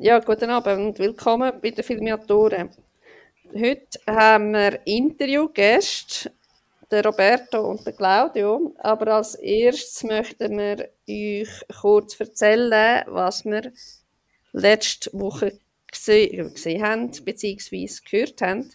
[0.00, 2.70] Ja, guten Abend und willkommen bei den Filmiatoren.
[3.52, 6.30] Heute haben wir Interviewgäste,
[6.88, 8.76] den Roberto und den Claudio.
[8.78, 11.48] Aber als erstes möchten wir euch
[11.80, 13.72] kurz erzählen, was wir
[14.52, 15.58] letzte Woche
[15.90, 18.70] gesehen, gesehen haben, beziehungsweise gehört haben.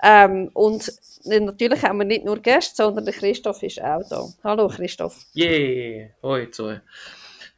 [0.00, 0.92] Ähm, und
[1.24, 4.24] natürlich haben wir nicht nur Gäste, sondern der Christoph ist auch da.
[4.44, 5.16] Hallo Christoph.
[5.32, 6.80] Yay, hoi Zoe.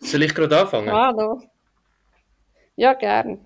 [0.00, 0.90] Soll ich gerade anfangen?
[0.90, 1.42] Hallo.
[2.76, 3.44] Ja, gern.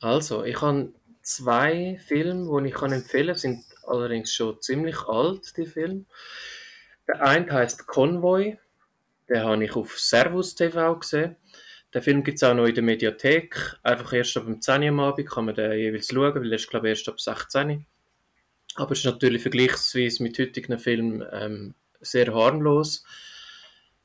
[0.00, 5.66] Also, ich habe zwei Filme, die ich empfehlen kann, sind allerdings schon ziemlich alt, die
[5.66, 6.04] Filme.
[7.06, 8.58] Der eine heißt Convoy,
[9.28, 11.36] den habe ich auf Servus TV gesehen.
[11.94, 13.78] Den Film gibt es auch noch in der Mediathek.
[13.82, 16.56] Einfach erst ab dem 10 Uhr am Abend kann man den jeweils schauen, weil er
[16.56, 17.84] ist, glaube ich, erst ab 16
[18.76, 23.04] Aber es ist natürlich vergleichsweise mit heutigen Filmen ähm, sehr harmlos.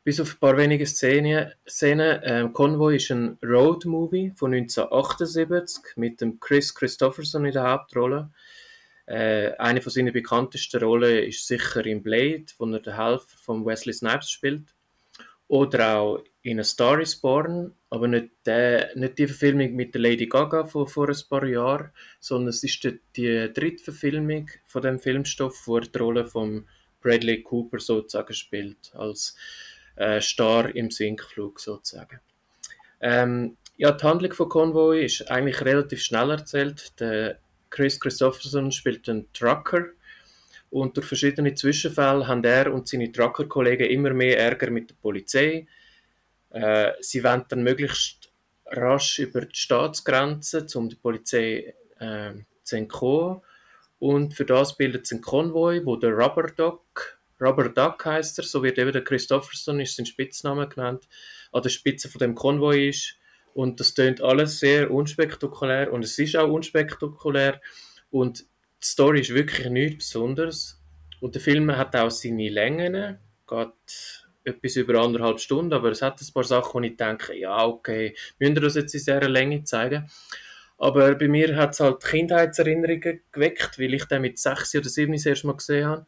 [0.06, 1.52] Bis auf ein paar wenige Szenen.
[1.68, 2.22] Szenen.
[2.24, 8.30] Ähm, Convoy ist ein Road-Movie von 1978 mit dem Chris Christopherson in der Hauptrolle.
[9.08, 13.66] Äh, eine von seinen bekanntesten Rollen ist sicher in Blade, wo er den Helfer von
[13.66, 14.76] Wesley Snipes spielt.
[15.48, 20.28] Oder auch in A Star is Born, aber nicht, der, nicht die Verfilmung mit Lady
[20.28, 25.00] Gaga von vor ein paar Jahren, sondern es ist die, die dritte Verfilmung von dem
[25.00, 26.68] Filmstoff, wo er die Rolle von
[27.02, 29.36] Bradley Cooper sozusagen spielt, als
[29.96, 32.20] äh, Star im Sinkflug sozusagen.
[33.02, 37.00] Ähm, ja, die Handlung von Convoy ist eigentlich relativ schnell erzählt.
[37.00, 39.86] Der Chris Christopherson spielt einen Trucker
[40.70, 45.68] und durch verschiedene Zwischenfälle haben er und seine Trucker-Kollegen immer mehr Ärger mit der Polizei.
[46.52, 48.32] Äh, sie wollen dann möglichst
[48.68, 53.42] rasch über die Staatsgrenzen, um die Polizei äh, zu entkommen.
[54.00, 58.44] Und für das bildet es einen Konvoi, wo der Rubber Duck, Rubber Duck heißt er,
[58.46, 61.08] so wird eben der Christopherson, ist sein Spitzname genannt,
[61.52, 63.18] an der Spitze von dem Konvoi ist.
[63.54, 67.62] Und das tönt alles sehr unspektakulär und es ist auch unspektakulär.
[68.10, 70.82] Und die Story ist wirklich nichts Besonderes.
[71.22, 76.22] Und der Film hat auch seine Längen, geht etwas über anderthalb Stunden, aber es hat
[76.22, 79.64] ein paar Sachen, wo ich denke, ja, okay, müssen wir das jetzt in dieser Länge
[79.64, 80.10] zeigen?
[80.78, 85.14] Aber bei mir hat es halt Kindheitserinnerungen geweckt, weil ich den mit sechs oder sieben
[85.14, 86.06] das erste Mal gesehen habe.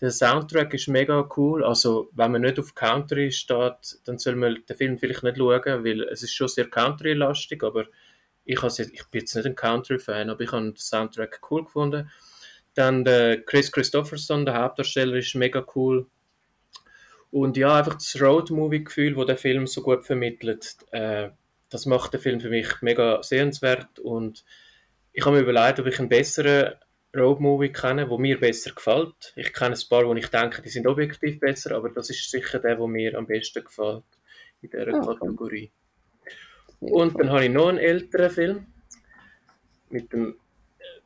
[0.00, 1.64] Der Soundtrack ist mega cool.
[1.64, 5.84] Also, wenn man nicht auf Country steht, dann soll man den Film vielleicht nicht schauen,
[5.84, 7.86] weil es ist schon sehr Country-lastig, aber
[8.44, 12.10] ich, ich bin jetzt nicht ein Country-Fan, aber ich habe den Soundtrack cool gefunden.
[12.74, 16.06] Dann der Chris Christopherson, der Hauptdarsteller, ist mega cool.
[17.30, 21.30] Und ja, einfach das Road-Movie-Gefühl, das der Film so gut vermittelt, äh,
[21.70, 23.98] das macht den Film für mich mega sehenswert.
[23.98, 24.44] Und
[25.12, 26.74] ich habe mir überlegt, ob ich einen besseren
[27.14, 29.32] Road-Movie kenne, der mir besser gefällt.
[29.36, 32.58] Ich kenne ein paar, wo ich denke, die sind objektiv besser, aber das ist sicher
[32.58, 34.04] der, der mir am besten gefällt
[34.62, 35.06] in dieser okay.
[35.06, 35.70] Kategorie.
[36.80, 38.66] Und dann habe ich noch einen älteren Film
[39.90, 40.36] mit dem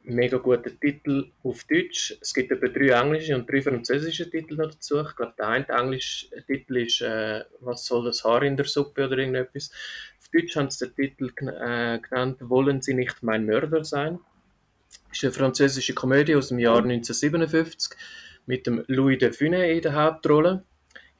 [0.03, 2.17] mega guten Titel auf Deutsch.
[2.21, 5.01] Es gibt etwa drei englische und drei französische Titel noch dazu.
[5.01, 9.07] Ich glaube, der eine englische Titel ist äh, «Was soll das Haar in der Suppe?»
[9.07, 9.71] oder irgendetwas.
[10.19, 14.19] Auf Deutsch haben sie den Titel äh, genannt «Wollen Sie nicht mein Mörder sein?»
[15.10, 17.99] Ist eine französische Komödie aus dem Jahr 1957
[18.47, 20.65] mit dem Louis de Funès in der Hauptrolle.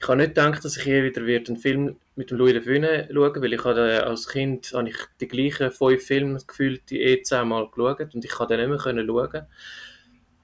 [0.00, 3.12] Ich habe nicht gedacht, dass ich hier wieder einen Film mit dem Louis de Funès
[3.12, 7.22] schauen weil ich habe als Kind habe ich die gleichen fünf Filme gefühlt die eh
[7.22, 9.46] zehnmal geschaut und ich konnte den nicht mehr können schauen.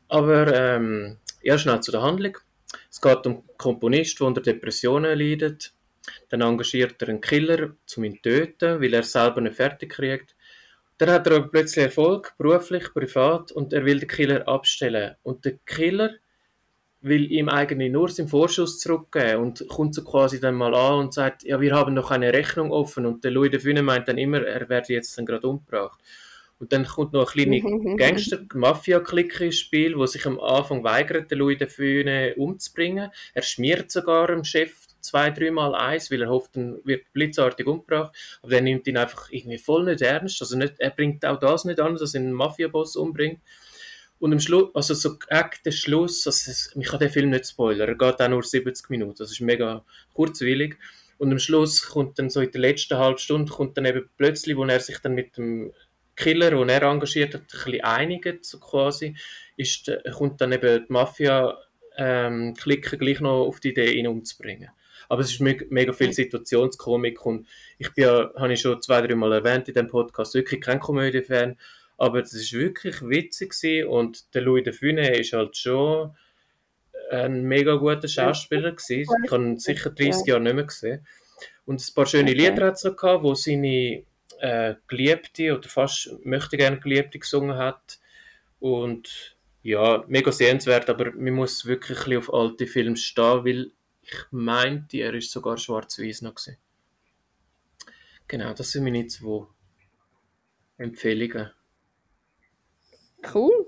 [0.08, 2.38] Aber ähm, ja, schnell zu der Handlung.
[2.90, 5.72] Es geht um einen Komponist, der unter Depressionen leidet.
[6.28, 10.33] Dann engagiert er einen Killer, um ihn zu töten, weil er selber nicht fertig kriegt.
[10.98, 15.16] Dann hat er plötzlich Erfolg, beruflich, privat, und er will den Killer abstellen.
[15.22, 16.10] Und der Killer
[17.04, 21.14] will ihm eigentlich nur seinen Vorschuss zurückgeben und kommt so quasi dann mal an und
[21.14, 24.42] sagt, ja, wir haben noch eine Rechnung offen und der Louis de meint dann immer,
[24.42, 26.00] er werde jetzt dann gerade umgebracht.
[26.58, 31.38] Und dann kommt noch eine kleine Gangster-Mafia-Clique ins Spiel, wo sich am Anfang weigert, den
[31.38, 33.10] Louis de Funès umzubringen.
[33.34, 38.14] Er schmiert sogar dem Chef zwei, dreimal eins, weil er hofft, dann wird blitzartig umgebracht.
[38.42, 40.40] Aber der nimmt ihn einfach irgendwie voll nicht ernst.
[40.40, 43.40] Also nicht, er bringt auch das nicht an, dass er einen Mafia-Boss umbringt.
[44.18, 47.94] Und am Schluss, also so der Schluss, also ich kann den Film nicht spoilern, er
[47.94, 49.84] geht auch nur 70 Minuten, das ist mega
[50.14, 50.78] kurzwillig.
[51.18, 54.56] Und am Schluss kommt dann so in der letzten halben Stunde, kommt dann eben plötzlich,
[54.56, 55.72] wo er sich dann mit dem
[56.16, 59.16] Killer, den er engagiert hat, ein bisschen einigt, so quasi,
[59.56, 61.58] ist, kommt dann eben die Mafia
[61.96, 64.70] ähm, gleich noch auf die Idee, ihn umzubringen.
[65.08, 67.46] Aber es ist mega, viel Situationskomik und
[67.78, 70.80] ich bin ja, habe ich schon zwei, drei Mal erwähnt in dem Podcast, wirklich kein
[70.80, 71.58] Komödie-Fan,
[71.98, 73.88] aber es ist wirklich witzig gewesen.
[73.88, 76.14] und der Louis de Funès ist halt schon
[77.10, 79.06] ein mega guter Schauspieler gewesen.
[79.24, 81.06] Ich habe ihn sicher 30 Jahre nicht mehr gesehen.
[81.66, 84.04] Und ein paar schöne Lieder hat es noch gehabt, wo seine
[84.40, 87.98] äh, Geliebte oder fast möchte gerne Geliebte gesungen hat.
[88.60, 93.70] Und ja, mega sehenswert, aber man muss wirklich auf alte Filme stehen, weil
[94.06, 96.58] ich meinte, er ist sogar schwarz-weiß noch gewesen.
[98.28, 99.46] Genau, das sind meine zwei
[100.78, 101.50] Empfehlungen.
[103.32, 103.66] Cool.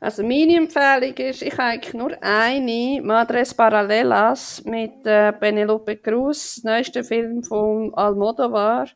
[0.00, 6.62] Also meine Empfehlung ist, ich habe eigentlich nur eine, Madres Paralelas mit äh, Penelope Cruz,
[6.64, 8.88] neuester Film von Almodovar.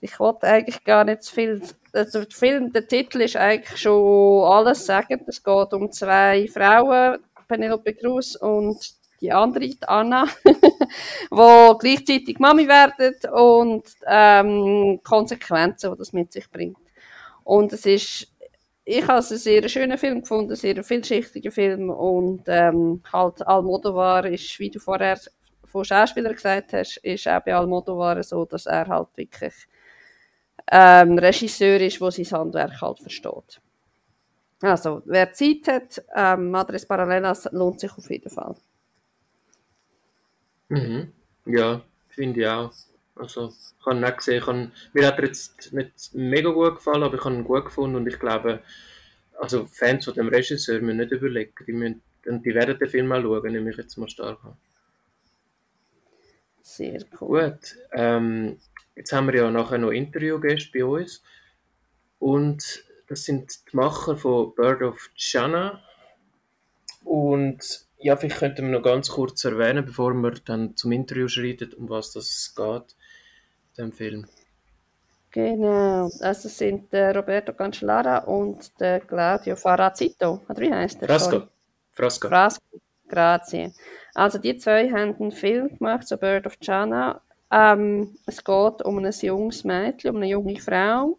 [0.00, 1.62] Ich wollte eigentlich gar nicht zu viel,
[1.92, 5.22] also der Film, der Titel ist eigentlich schon alles sagen.
[5.26, 12.66] Es geht um zwei Frauen, Penelope Cruz und die andere, die Anna, die gleichzeitig Mami
[12.66, 16.78] werden und ähm, Konsequenzen, die das mit sich bringt.
[17.44, 18.28] Und es ist
[18.84, 23.46] ich habe es einen sehr schönen Film gefunden, einen sehr vielschichtigen Film und ähm, halt
[23.46, 25.16] Almodovar ist, wie du vorher
[25.64, 29.54] von Schauspielern gesagt hast, ist auch bei Almodovar so, dass er halt wirklich
[30.72, 33.60] ähm, Regisseur ist, der sein Handwerk halt versteht.
[34.62, 38.54] Also, wer Zeit hat, ähm, Madres Paralelas lohnt sich auf jeden Fall.
[40.70, 41.12] Mhm.
[41.44, 42.72] Ja, finde ich auch.
[43.16, 44.38] Also, ich habe ihn nicht gesehen.
[44.38, 47.66] Ich habe, mir hat er jetzt nicht mega gut gefallen, aber ich habe ihn gut
[47.66, 48.62] gefunden und ich glaube,
[49.38, 51.52] also Fans von dem Regisseur müssen nicht überlegen.
[51.66, 54.56] Die, müssen, die werden den Film mal schauen, nehme ich jetzt mal stark an.
[56.62, 57.50] Sehr cool.
[57.50, 58.58] Gut, ähm,
[58.94, 61.22] jetzt haben wir ja nachher noch Interviewgäste bei uns
[62.20, 65.82] und das sind die Macher von Bird of Jana
[67.02, 71.72] und ja, vielleicht könnten wir noch ganz kurz erwähnen, bevor wir dann zum Interview schreiten,
[71.74, 72.96] um was das geht
[73.78, 74.26] dem Film.
[75.32, 81.08] Genau, also sind der Roberto Cancellara und der Claudio Farazito, oder wie heißt der?
[81.08, 81.42] Frasco.
[81.92, 82.28] Frasco.
[82.28, 83.72] Frasco, grazie.
[84.14, 87.20] Also die zwei haben einen Film gemacht, so Bird of Jana.
[87.52, 91.18] Ähm, es geht um ein junges Mädchen, um eine junge Frau,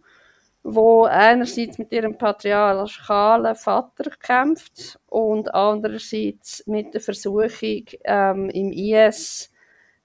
[0.64, 9.52] wo einerseits mit ihrem patriarchalen Vater kämpft und andererseits mit der Versuchung ähm, im IS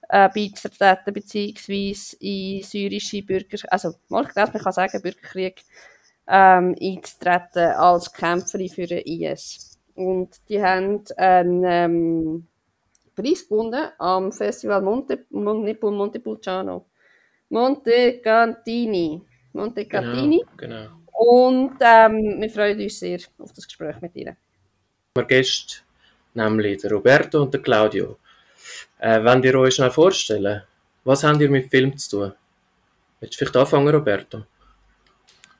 [0.09, 5.61] äh, beizutreten, beziehungsweise in syrische Bürger, also mal glaube, man kann sagen, Bürgerkrieg
[6.27, 9.79] ähm, einzutreten als Kämpferin für den IS.
[9.95, 12.47] Und die haben einen ähm,
[13.15, 16.85] Preis gewonnen am Festival Monte, Monte, Montepulciano.
[17.49, 19.21] Montecatini.
[19.57, 20.43] Montecatini.
[20.57, 20.89] Genau, genau.
[21.17, 24.37] Und ähm, wir freuen uns sehr auf das Gespräch mit Ihnen.
[25.15, 25.77] Wir Gäste,
[26.33, 28.17] nämlich der Roberto und der Claudio.
[28.99, 30.63] Äh, wenn ihr euch schnell vorstellen,
[31.03, 32.33] was habt ihr mit Film zu tun?
[33.19, 34.43] Willst du vielleicht anfangen, Roberto?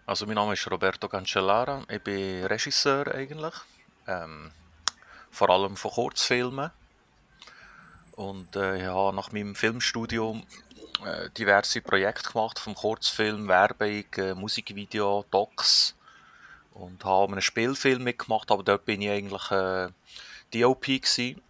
[0.05, 3.53] Also mein Name ist Roberto Cancellara, ich bin Regisseur eigentlich,
[4.07, 4.51] ähm,
[5.31, 6.71] vor allem von Kurzfilmen
[8.15, 10.44] und äh, ich habe nach meinem Filmstudium
[11.38, 15.95] diverse Projekte gemacht, vom Kurzfilm, Werbung, äh, Musikvideo, Docs
[16.73, 19.89] und habe einen Spielfilm mitgemacht, aber dort bin ich eigentlich äh,
[20.53, 21.41] DOP gewesen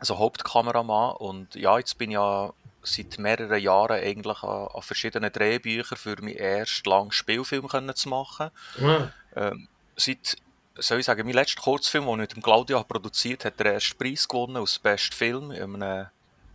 [0.00, 1.16] also Hauptkameramann.
[1.16, 2.52] Und ja, jetzt bin ich ja
[2.82, 8.08] seit mehreren Jahren eigentlich an, an verschiedenen Drehbüchern für meinen ersten langen Spielfilm können zu
[8.08, 8.50] machen.
[8.80, 9.12] Ja.
[9.36, 10.38] Ähm, seit,
[10.76, 13.66] soll ich sagen, mein letzter Kurzfilm, den ich mit dem Claudio produziert habe, hat den
[13.74, 16.06] ersten Preis gewonnen als Best Film in einem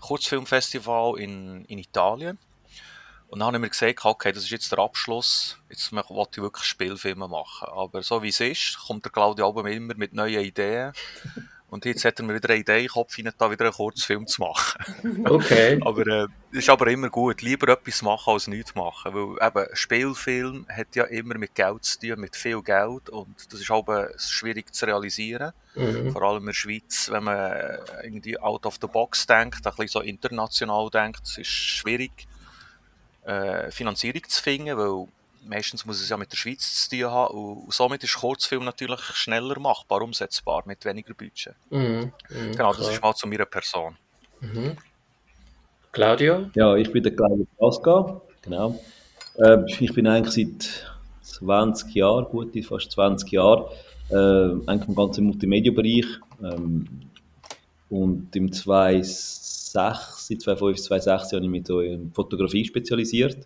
[0.05, 2.37] Kurzfilmfestival in, in Italien.
[3.27, 6.43] Und dann habe ich mir gesagt, okay, das ist jetzt der Abschluss, jetzt wollte ich
[6.43, 7.67] wirklich Spielfilme machen.
[7.69, 10.93] Aber so wie es ist, kommt der Claudio immer mit neuen Ideen.
[11.69, 14.41] Und jetzt hat er mir wieder eine Idee im Kopf, da wieder einen Kurzfilm zu
[14.41, 15.25] machen.
[15.25, 15.79] Okay.
[15.83, 17.41] aber äh, ist aber immer gut.
[17.41, 19.13] Lieber etwas machen als nichts machen.
[19.13, 23.09] Weil eben, Spielfilm hat ja immer mit Geld zu tun, mit viel Geld.
[23.09, 25.53] Und das ist aber schwierig zu realisieren.
[25.73, 26.11] Mhm.
[26.11, 29.73] Vor allem in der Schweiz, wenn man äh, irgendwie out of the box denkt, ein
[29.75, 32.27] bisschen so international denkt, es ist schwierig,
[33.23, 35.07] äh, Finanzierung zu finden, weil
[35.47, 39.01] meistens muss es ja mit der Schweiz zu tun haben und somit ist Kurzfilm natürlich
[39.01, 41.55] schneller machbar, umsetzbar, mit weniger Budget.
[41.69, 42.91] Mhm, mh, genau, das klar.
[42.91, 43.95] ist mal zu meiner Person.
[44.41, 44.77] Mhm.
[45.91, 46.49] Claudio?
[46.55, 48.79] Ja, ich bin der Claudio Pasca, genau.
[49.37, 53.71] Äh, ich bin eigentlich seit 20 Jahren, gute fast 20 Jahre,
[54.09, 56.05] äh, eigentlich im ganzen Multimedia-Bereich
[56.43, 56.85] ähm,
[57.89, 63.37] und im 2006, seit 2005, 2006 habe ich mich so in Fotografie spezialisiert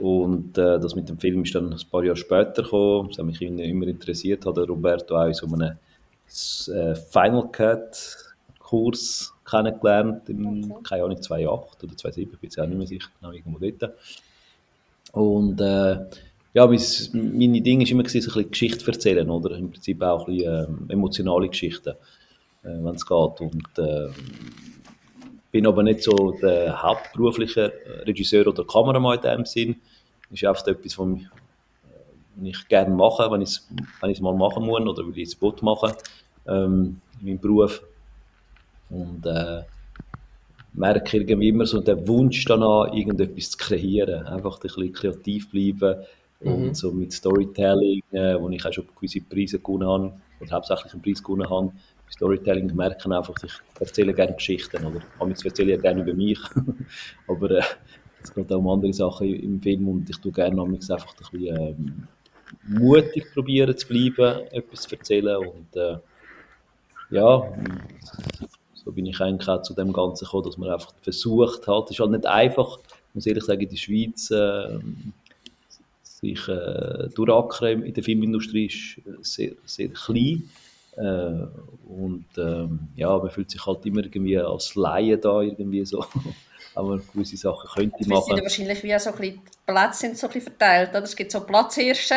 [0.00, 3.08] und äh, das mit dem Film ist dann ein paar Jahre später gekommen.
[3.08, 4.46] Das hat mich immer interessiert.
[4.46, 8.16] Hat Roberto auch in so einem äh, Final Cut
[8.70, 13.08] Kurs kennengelernt, in, keine Ahnung, 2008 oder 2007, ich bin jetzt auch nicht mehr sicher,
[13.20, 13.94] genau irgendwo dort.
[15.12, 16.06] Und äh,
[16.52, 16.80] ja, mein,
[17.12, 19.56] meine Dinge war immer gewesen, so ein bisschen Geschichte erzählen, oder?
[19.56, 21.96] Im Prinzip auch ein bisschen äh, emotionale Geschichten, äh,
[22.62, 23.40] wenn es geht.
[23.40, 24.08] Und äh,
[25.50, 27.72] bin aber nicht so der hauptberufliche
[28.06, 29.76] Regisseur oder Kameramann in dem Sinn,
[30.30, 33.68] ist einfach etwas, was äh, ich gerne mache, wenn ich es
[34.00, 35.92] wenn ich's mal machen muss oder will ich es Boot machen
[36.46, 37.82] ähm, in meinem Beruf.
[38.88, 39.62] Und äh,
[40.72, 44.26] merke irgendwie immer so den Wunsch danach, irgendetwas zu kreieren.
[44.26, 46.04] Einfach ein bisschen kreativ bleiben
[46.40, 46.74] und Mhm.
[46.74, 51.02] so mit Storytelling, äh, wo ich auch schon gewisse Preise gewonnen habe, oder hauptsächlich einen
[51.02, 51.72] Preis gewonnen habe.
[52.10, 55.00] Storytelling merken einfach, ich erzähle gerne Geschichten, oder?
[55.18, 56.40] Manchmal erzähle ich ja gerne über mich,
[57.28, 57.62] aber äh,
[58.22, 61.56] es geht auch um andere Sachen im Film und ich tue gerne einfach ein bisschen
[61.56, 62.08] ähm,
[62.66, 65.98] mutig probieren zu bleiben, etwas zu erzählen und äh,
[67.10, 67.52] ja,
[68.74, 71.90] so bin ich eigentlich auch zu dem Ganzen gekommen, dass man einfach versucht halt, es
[71.92, 74.78] ist halt nicht einfach, ich muss ehrlich sagen, in der Schweiz äh,
[76.20, 80.48] sich äh, durchackern in der Filmindustrie ist äh, sehr, sehr klein.
[80.96, 81.46] Äh,
[81.88, 86.04] und ähm, ja, man fühlt sich halt immer irgendwie als Laie da irgendwie so,
[86.74, 88.40] aber gewisse Sachen könnte sind ja machen.
[88.42, 90.90] wahrscheinlich wie so ein bisschen, die Plätze sind so ein bisschen verteilt.
[90.90, 91.02] Oder?
[91.02, 92.14] Es gibt so Platzhirsche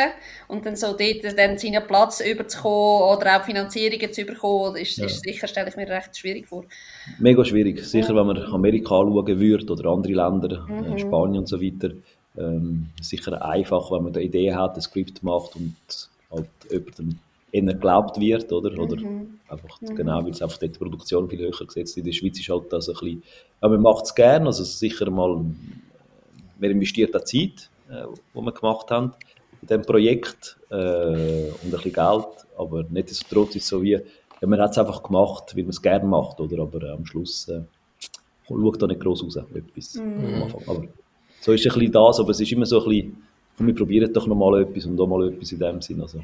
[0.47, 5.05] und dann so dort dann seinen Platz überzukommen oder auch Finanzierungen zu bekommen, ist, Ja.
[5.05, 6.65] ist sicher, stelle ich mir recht schwierig vor.
[7.19, 7.83] Mega schwierig.
[7.85, 10.93] Sicher, wenn man Amerika anschauen würde oder andere Länder, Mhm.
[10.93, 11.91] äh, Spanien und so weiter.
[12.37, 15.75] Ähm, sicher einfach, wenn man eine Idee hat, ein Skript macht und
[16.31, 17.19] halt jemandem
[17.53, 18.77] eher geglaubt wird, oder?
[18.77, 19.39] Oder Mhm.
[19.47, 21.97] einfach, genau, weil es einfach die Produktion viel höher gesetzt.
[21.97, 23.23] In der Schweiz ist halt das ein bisschen,
[23.61, 25.35] ja, man macht es gerne, also sicher mal,
[26.59, 28.03] man investiert auch Zeit, äh,
[28.35, 29.13] die wir gemacht haben
[29.61, 34.47] in diesem Projekt äh, und ein bisschen Geld, aber nichtsdestotrotz ist es so wie, ja,
[34.47, 36.63] man hat es einfach gemacht, weil man es gerne macht, oder?
[36.63, 37.61] Aber äh, am Schluss äh,
[38.47, 40.61] schaut da nicht groß raus, etwas am Anfang.
[40.67, 40.83] Aber
[41.39, 43.23] so ist ein bisschen das, aber es ist immer so ein bisschen,
[43.57, 46.01] komm, wir probieren doch noch mal etwas und da mal etwas in dem Sinn.
[46.01, 46.19] Also.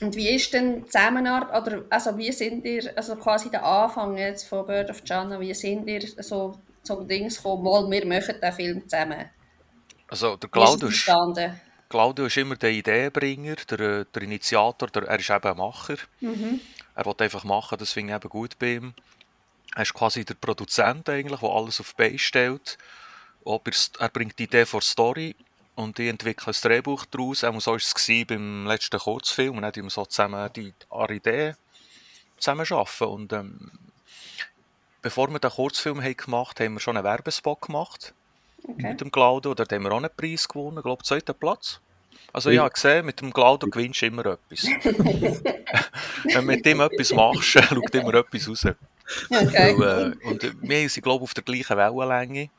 [0.00, 4.16] Und wie ist denn die Zusammenarbeit, oder also wie sind ihr, also quasi der Anfang
[4.16, 8.40] jetzt von Bird of Jana, wie sind ihr so zum Dings gekommen, mal, wir machen
[8.40, 9.28] den Film zusammen?
[10.08, 11.60] Also der es Claudio ist, entstanden?
[11.88, 15.96] Claudio ist immer der Ideenbringer, der, der Initiator, der, er ist eben ein Macher.
[16.20, 16.60] Mhm.
[16.94, 18.94] Er will einfach machen, das finde ich eben gut bei ihm.
[19.74, 22.78] Er ist quasi der Produzent eigentlich, der alles auf die Beine stellt.
[23.44, 23.60] Er
[23.98, 25.34] er bringt die Idee vor Story
[25.80, 27.44] und ich entwickle ein Drehbuch daraus.
[27.44, 29.56] Auch so war es beim letzten Kurzfilm.
[29.56, 31.56] Und dann haben wir so zusammen die an Ideen
[32.38, 33.04] zusammen arbeiten.
[33.04, 33.70] Und ähm,
[35.02, 38.14] bevor wir den Kurzfilm haben gemacht haben, haben wir schon einen Werbespot gemacht
[38.62, 38.88] Okay.
[38.90, 39.54] mit dem Claudio.
[39.54, 41.80] Dort haben wir auch einen Preis gewonnen, ich glaube, zweiten Platz.
[42.32, 44.64] Also ich habe gesehen, mit dem Claudio gewinnst du immer etwas.
[46.24, 48.66] Wenn du mit dem etwas machst, schaut immer etwas raus.
[49.30, 49.74] Okay.
[49.78, 52.50] Weil, äh, und wir sind, glaube ich, auf der gleichen Wellenlänge.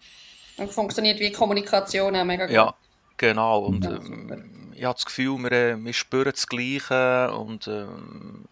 [0.57, 2.55] Und funktioniert wie Kommunikation auch mega gut.
[2.55, 2.73] Ja,
[3.21, 3.59] genau.
[3.59, 8.45] Und Ja, ähm, ich habe das Gefühl, wir, äh, wir spüren das Gleiche und ähm,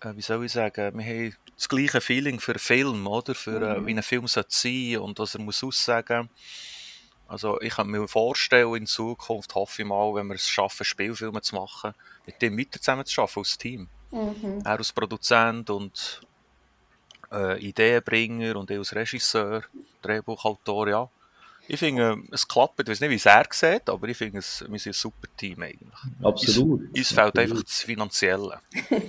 [0.00, 3.34] äh, wie soll ich sagen, wir haben das gleiche Feeling für einen Film, oder?
[3.34, 6.28] Für äh, wie ein Film sollte sein und was er muss aussagen.
[7.26, 11.40] Also ich kann mir vorstellen, in Zukunft hoffe ich mal, wenn wir es schaffen, Spielfilme
[11.42, 11.94] zu machen,
[12.26, 13.88] mit dem weiter zusammen zu arbeiten als Team.
[14.10, 14.62] Mhm.
[14.64, 16.20] Er als Produzent und
[17.30, 19.62] äh, Ideenbringer und ich als Regisseur,
[20.02, 21.08] Drehbuchautor, ja.
[21.72, 22.80] Ich finde, es klappt.
[22.80, 25.28] Ich weiß nicht, wie es er sieht, aber ich finde, es, wir sind ein super
[25.36, 26.00] Team eigentlich.
[26.20, 26.80] Absolut.
[26.96, 27.38] Uns fehlt Absolut.
[27.38, 28.58] einfach das Finanzielle.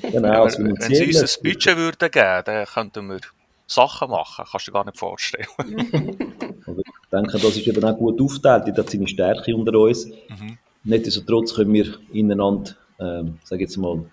[0.04, 1.22] Genau, das wenn, wenn sie Finanzielle.
[1.22, 3.20] uns ein Budget würden geben, dann könnten wir
[3.66, 4.46] Sachen machen.
[4.50, 5.48] Kannst du dir gar nicht vorstellen.
[6.64, 10.06] Also ich denke, das ist eben auch gut aufgeteilt, jeder hat seine Stärke unter uns.
[10.06, 10.60] Mhm.
[10.84, 14.06] Nichtsdestotrotz können wir ineinander, ähm, sage jetzt mal,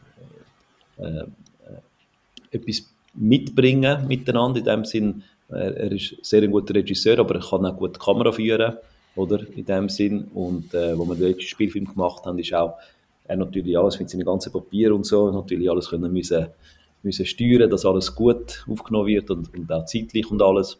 [0.96, 1.26] äh, äh,
[2.50, 4.60] etwas mitbringen miteinander.
[4.60, 7.96] In dem Sinn, er, er ist sehr ein guter Regisseur, aber er kann auch gut
[7.96, 8.76] die Kamera führen,
[9.16, 9.40] oder?
[9.54, 10.28] In dem Sinn.
[10.34, 12.74] Und äh, wo wir den Spielfilm gemacht haben, ist auch
[13.28, 16.46] er natürlich alles mit seinen ganzen Papieren und so, natürlich alles können müssen,
[17.02, 20.78] müssen steuern, dass alles gut aufgenommen wird und, und auch zeitlich und alles.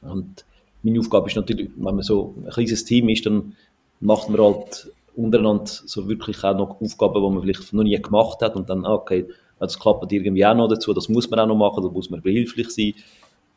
[0.00, 0.44] Und
[0.82, 3.54] meine Aufgabe ist natürlich, wenn man so ein kleines Team ist, dann
[4.00, 8.40] macht man halt untereinander so wirklich auch noch Aufgaben, die man vielleicht noch nie gemacht
[8.42, 9.26] hat und dann, ah, okay,
[9.58, 12.20] das klappt irgendwie auch noch dazu, das muss man auch noch machen, da muss man
[12.20, 12.94] behilflich sein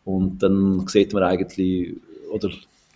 [0.05, 1.95] und dann sieht man eigentlich,
[2.31, 2.49] oder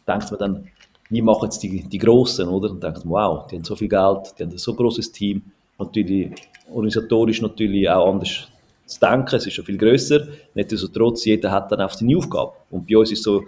[0.07, 0.67] denkt man dann,
[1.09, 2.71] wie machen jetzt die, die Grossen, oder?
[2.71, 5.43] Und denkt, wow, die haben so viel Geld, die haben ein so großes Team,
[5.77, 6.31] natürlich
[6.69, 8.47] organisatorisch natürlich auch anders
[8.85, 12.53] zu denken, es ist schon viel grösser, nichtsdestotrotz, jeder hat dann auch seine Aufgabe.
[12.69, 13.43] Und bei uns ist so,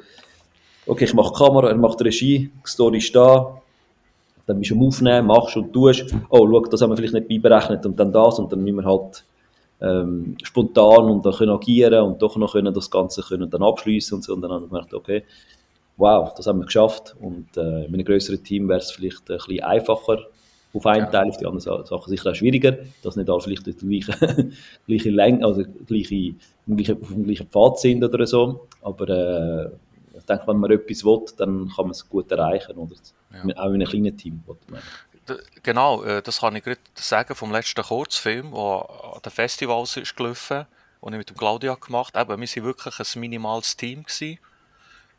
[0.86, 3.62] okay, ich mache Kamera, er macht Regie, die Story ist da,
[4.46, 7.28] dann bist du am Aufnehmen, machst und tust, oh, schau, das haben wir vielleicht nicht
[7.28, 8.38] beiberechnet und dann das.
[8.40, 9.24] Und dann müssen wir halt
[9.86, 14.16] ähm, spontan und dann können agieren und doch noch können das Ganze können dann abschließen
[14.18, 15.24] und so und dann haben wir gemerkt, okay,
[15.98, 19.38] wow, das haben wir geschafft und äh, mit einem größeren Team wäre es vielleicht ein
[19.38, 20.20] bisschen einfacher
[20.74, 21.12] auf einen Ja.
[21.12, 24.52] Teil, auf die anderen Sa- Sachen sicher auch schwieriger, dass nicht alle vielleicht die gleiche,
[24.88, 26.16] gleiche Länge, also gleiche,
[26.68, 29.70] im gleichen, auf dem gleichen Pfad sind oder so, aber äh,
[30.18, 32.96] ich denke, wenn man etwas will, dann kann man es gut erreichen, oder?
[33.48, 33.56] Ja.
[33.58, 34.42] Auch in einem kleinen Team.
[35.64, 40.16] Genau, äh, das kann ich gerade sagen vom letzten Kurzfilm, der an den Festivals ist
[40.16, 40.68] gelaufen,
[41.02, 42.38] den ich mit dem Claudia gemacht habe.
[42.38, 44.04] Wir waren wirklich ein minimales Team.
[44.04, 44.40] Gewesen.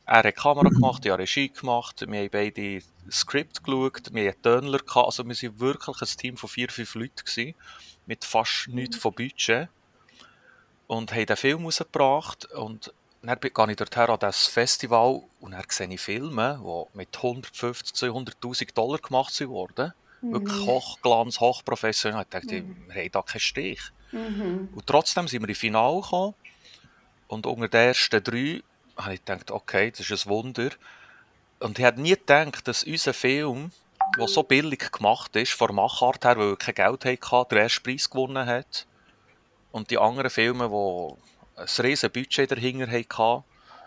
[0.08, 4.28] Er hat Kamera gemacht, ich habe Regie gemacht, wir haben beide das Skript geschaut, wir
[4.28, 5.06] hatten Tönler gehabt.
[5.06, 7.54] Also wir waren wirklich ein Team von vier, fünf Leuten gewesen,
[8.06, 9.68] mit fast nichts von Budget.
[10.86, 12.94] Und haben den Film rausgebracht und
[13.26, 17.96] dann gehe ich dorthin an das Festival und dann sehe ich Filme, die mit 150,
[17.96, 19.92] 200'000 Dollar gemacht wurden.
[20.22, 22.22] Wirklich Hochglanz, hochprofessionell.
[22.22, 23.80] Ich dachte, wir haben da keinen Stich.
[24.12, 24.70] Mhm.
[24.74, 26.34] Und trotzdem sind wir ins Finale gekommen.
[27.28, 28.62] Und unter den ersten drei
[28.96, 30.70] habe ich gedacht, okay, das ist ein Wunder.
[31.60, 33.70] Und ich hätte nie gedacht, dass unser Film,
[34.18, 37.58] der so billig gemacht ist, von der Machart her, weil er kein Geld hatte, den
[37.58, 38.86] ersten Preis gewonnen hat.
[39.72, 43.44] Und die anderen Filme, die ein riesen Budget dahinter hatten,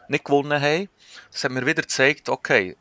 [0.07, 0.89] nicht gewonnen haben.
[1.31, 2.75] Das hat mir wieder gezeigt, okay,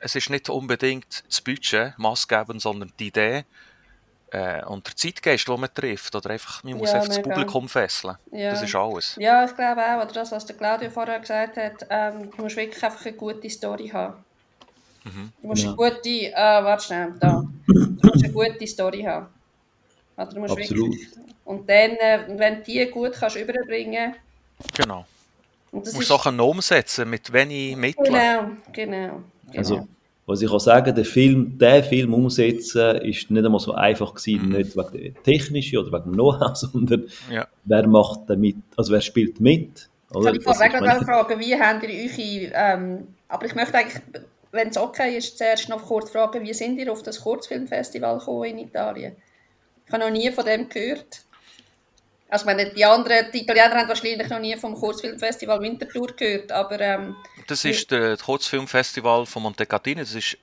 [0.00, 3.44] es ist nicht unbedingt das Budget maßgebend, sondern die Idee
[4.30, 6.14] äh, und der Zeitgeist, den man trifft.
[6.14, 7.22] Oder einfach, man muss Ja, einfach das.
[7.22, 8.16] Publikum fesseln.
[8.30, 8.50] Ja.
[8.50, 9.16] Das ist alles.
[9.18, 12.56] Ja, ich glaube auch, oder das, was der Claudio vorher gesagt hat, ähm, du musst
[12.56, 14.22] wirklich einfach eine gute Story haben.
[15.04, 15.68] Du musst Ja.
[15.68, 17.44] eine gute, äh, warte schnell, da.
[17.66, 19.28] Du musst eine gute Story haben.
[20.16, 20.90] Oder du musst Absolut.
[20.90, 21.08] Wirklich,
[21.44, 24.14] und dann, äh, wenn du die gut kannst überbringen
[24.76, 25.04] Genau.
[25.70, 28.06] und das Du musst ist, Sachen umsetzen mit wenig Mitteln.
[28.06, 28.42] Genau,
[28.72, 29.22] genau.
[29.52, 29.58] genau.
[29.58, 29.88] Also,
[30.26, 34.48] was ich kann sagen, der Film, den Film umsetzen, ist nicht einmal so einfach gewesen,
[34.48, 37.46] nicht wegen der technischen oder wegen dem Know-how, sondern Ja.
[37.64, 40.28] wer macht damit, also wer spielt mit, oder?
[40.28, 44.02] habe ich vorweg gerade fragen, wie habt ihr eure, ähm, aber ich möchte eigentlich,
[44.50, 48.44] wenn es okay ist, zuerst noch kurz fragen, wie sind ihr auf das Kurzfilmfestival gekommen
[48.44, 49.14] in Italien?
[49.86, 51.22] Ich habe noch nie von dem gehört.
[52.28, 56.50] Also ich meine, die anderen, die Italiener haben wahrscheinlich noch nie vom Kurzfilmfestival Winterthur gehört,
[56.50, 57.14] aber ähm,
[57.46, 60.00] Das ist der Kurzfilmfestival von Montecatini.
[60.00, 60.36] Das ist,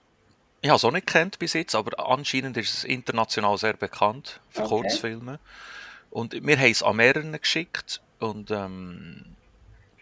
[0.62, 4.39] ich habe es auch nicht kennt bis jetzt, aber anscheinend ist es international sehr bekannt
[4.50, 4.70] für Okay.
[4.70, 5.39] Kurzfilme.
[6.10, 9.26] Und wir haben es an mehreren geschickt und ähm,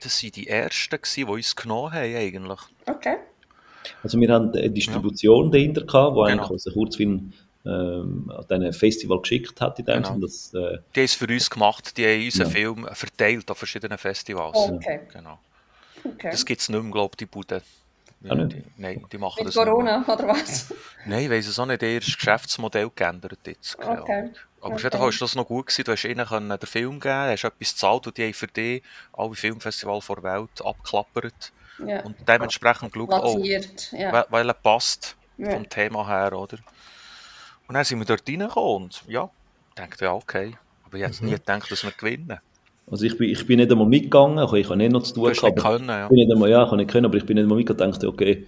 [0.04, 2.60] das waren die ersten, gewesen, die uns genommen haben eigentlich.
[2.86, 3.18] okay.
[4.04, 6.34] Also wir haben eine Distribution dahinter gehabt, wo Genau.
[6.44, 7.34] eigentlich unser Kurzfilm
[7.66, 10.08] ähm, an diesen Festival geschickt hat in dem Genau.
[10.10, 12.52] Sinne, dass, äh, Die haben es für uns gemacht, die haben unseren Ja.
[12.54, 14.58] Film verteilt an verschiedenen Festivals.
[14.58, 15.02] Okay.
[15.14, 15.40] Genau.
[16.04, 16.30] okay.
[16.32, 17.62] Das gibt es nicht mehr, glaube ich, die Bude.
[18.30, 18.54] Ah, nicht?
[18.54, 19.74] Die, nein, die machen Mit das nicht mehr.
[19.74, 20.72] Corona, oder was?
[21.08, 21.82] Nein, ich weiss es auch nicht.
[21.82, 23.76] Ist das Geschäftsmodell geändert jetzt.
[23.80, 24.30] Okay.
[24.62, 25.84] Aber auf jeden Fall ist das noch gut gewesen.
[25.86, 28.84] Du hast ihnen können den Film geben, hast etwas gezahlt und die haben für dich
[29.14, 31.52] alle Filmfestivale der Welt abgeklappert
[31.84, 32.02] Ja.
[32.04, 34.12] und dementsprechend geschaut, oh, ja.
[34.30, 35.50] er passt Ja.
[35.50, 36.60] vom Thema her, oder?
[37.72, 39.30] Und dann sind wir dort reingekommen und ja,
[39.70, 40.58] ich dachte, ja, okay.
[40.84, 42.40] Aber ich hätte nie gedacht, dass wir gewinnen.
[42.92, 45.42] also ich bin, ich bin nicht einmal mitgegangen, ich habe nicht noch zu tun gehabt,
[45.42, 46.04] nicht aber können, ja.
[46.04, 47.94] ich bin nicht einmal, ja, ich habe nicht können, aber ich bin nicht einmal mitgegangen
[47.94, 48.46] und dachte, okay,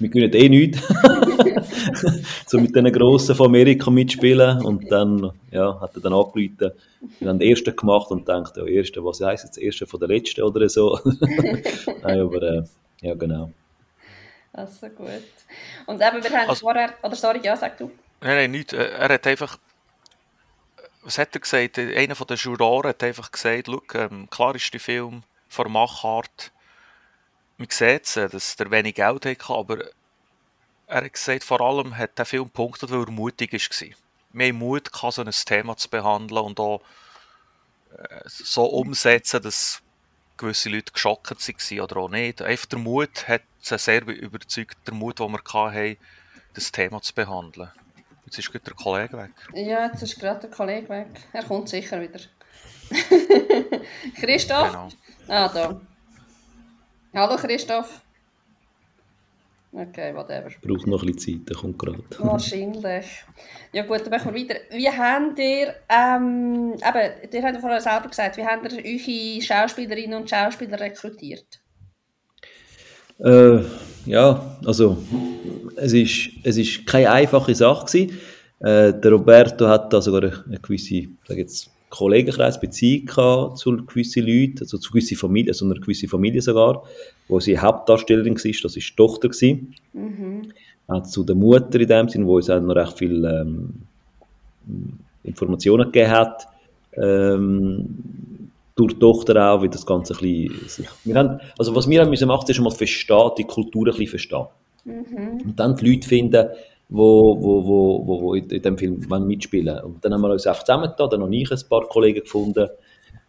[0.00, 0.82] wir können eh nichts.
[2.48, 6.72] so mit diesen Grossen von Amerika mitspielen und dann, ja, hat er dann angerufen,
[7.20, 10.08] wir haben den ersten gemacht und dachte, ja, erste, was heisst jetzt, erste von der
[10.08, 10.98] letzten oder so.
[12.02, 12.62] Nein, aber, äh,
[13.00, 13.52] ja, genau.
[14.52, 15.06] Also gut.
[15.86, 17.92] Und eben, wir haben Also- vorher, oder sorry, ja, sag du.
[18.20, 18.72] Nein, nein, nicht.
[18.72, 19.58] Äh, Er hat einfach.
[21.02, 21.78] Was hat er gesagt?
[21.78, 26.52] Einer den Juroren hat einfach gesagt: ähm, klar ist der Film von der Machart.
[27.58, 29.84] Man sieht es, dass er wenig Geld hatte, aber
[30.86, 33.88] er hat gesagt, vor allem hat der Film punktet, weil er mutig war.
[34.32, 36.82] Mehr Mut, so ein Thema zu behandeln und auch
[37.96, 39.82] äh, so umsetzen, dass
[40.36, 42.42] gewisse Leute geschockt waren oder auch nicht.
[42.42, 45.96] Einfach der Mut hat sie sehr überzeugt, der Mut, den wir hatten,
[46.54, 47.70] das Thema zu behandeln.
[48.34, 49.30] Jetzt ist gerade der Kollege weg.
[49.52, 51.06] Ja, jetzt ist gerade der Kollege weg.
[51.32, 52.18] Er kommt sicher wieder.
[54.16, 54.72] Christoph?
[54.72, 54.88] Genau.
[55.28, 55.80] Ah, da.
[57.14, 58.02] Hallo Christoph.
[59.72, 60.50] Okay, whatever.
[60.62, 62.02] Braucht noch ein bisschen Zeit, der kommt gerade.
[62.18, 63.24] Wahrscheinlich.
[63.72, 64.60] Ja gut, dann machen wir weiter.
[64.70, 69.42] Wie habt ihr, ähm, eben, ihr habt ja vorher selber gesagt, wie habt ihr eure
[69.42, 71.60] Schauspielerinnen und Schauspieler rekrutiert?
[73.18, 73.60] Äh,
[74.06, 74.98] ja, also
[75.76, 78.18] es ist, es ist keine einfache Sache gewesen.
[78.60, 83.76] Äh, der Roberto hat da sogar eine, eine gewisse, sag jetzt, Kollegenkreis, Beziehung gehabt zu
[83.86, 86.82] gewissen Leuten, also zu gewissen Familien, also einer gewissen Familie sogar,
[87.28, 89.28] wo sie Hauptdarstellerin war, das war die Tochter.
[89.28, 89.74] Gewesen.
[89.92, 90.52] Mhm.
[90.88, 93.74] Auch zu der Mutter in dem Sinn, wo uns auch noch recht viel ähm,
[95.22, 96.48] Informationen gegeben hat.
[96.96, 97.86] Ähm,
[98.76, 102.10] durch die Tochter auch, wie das Ganze ein bisschen wir haben, also was wir haben
[102.10, 104.46] müssen machen, ist einmal verstehen, die Kultur ein bisschen verstehen.
[104.84, 105.42] Mhm.
[105.44, 106.48] Und dann die Leute finden,
[106.88, 110.30] wo, wo, wo, wo, wo in in dem Film wollen mitspielen Und dann haben wir
[110.30, 112.68] uns einfach zusammengetan, dann noch ich ein paar Kollegen gefunden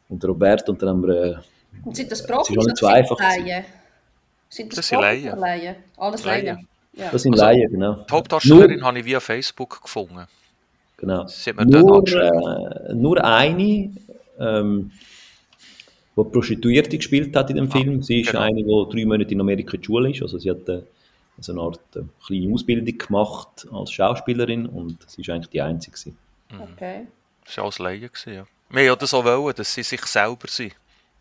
[0.10, 1.36] und Robert und dann haben wir, äh,
[1.84, 2.58] Und sind das Profis?
[2.58, 3.66] oder sind einfach Laien?
[4.50, 5.30] Sind Das das, sind Laien.
[5.98, 6.46] Alles Laien.
[6.46, 6.68] Laien.
[6.94, 7.10] Ja.
[7.12, 8.06] Das sind Also, Laien, genau.
[8.10, 10.28] Die Hauptdarstellerin habe ich via Facebook gefunden.
[10.98, 11.26] Genau.
[11.46, 13.92] Mir dort Nur, äh, nur eine,
[14.40, 14.92] ähm,
[16.18, 18.02] die Prostituierte gespielt hat in dem Ah, Film.
[18.02, 18.44] Sie ist genau.
[18.44, 20.22] eine, die drei Monate in Amerika in der Schule ist.
[20.22, 20.82] Also sie hat äh,
[21.40, 25.96] so eine Art äh, kleine Ausbildung gemacht als Schauspielerin und sie ist eigentlich die Einzige.
[25.98, 26.18] gewesen.
[26.74, 27.08] Okay,
[27.46, 28.46] Das war alles gewesen, Ja.
[28.70, 30.74] Wir ja das auch wollen, dass sie sich selber sind.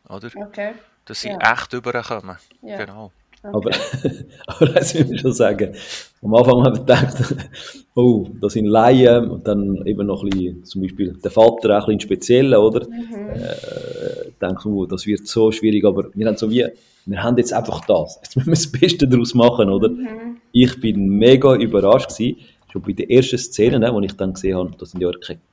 [0.08, 0.30] Oder?
[0.36, 0.72] okay.
[1.04, 1.52] Dass sie Ja.
[1.52, 2.36] echt überkommen.
[2.62, 2.76] Ja.
[2.78, 3.12] Genau.
[3.44, 3.70] Aber,
[4.46, 5.74] aber das muss ich schon sagen.
[6.22, 7.36] Am Anfang habe ich gedacht,
[7.94, 11.88] oh, das sind Laien und dann eben noch ein bisschen, zum Beispiel der Vater auch
[11.88, 12.86] ein bisschen speziell, oder?
[12.88, 13.28] Mhm.
[13.34, 16.66] Äh, denke, oh, das wird so schwierig, aber wir haben so wie,
[17.06, 18.18] wir haben jetzt einfach das.
[18.22, 19.90] Jetzt müssen wir das Beste daraus machen, oder?
[19.90, 20.38] Mhm.
[20.52, 22.38] Ich bin mega überrascht gewesen,
[22.72, 25.10] schon bei der ersten Szene, ne, wo ich dann gesehen habe, das sind ja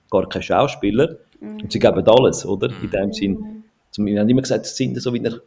[0.09, 1.61] gar keine Schauspieler Mhm.
[1.63, 2.69] und sie geben alles, oder?
[2.81, 5.41] In dem Sinn, zum, wir haben immer gesagt, es sind so wie eine,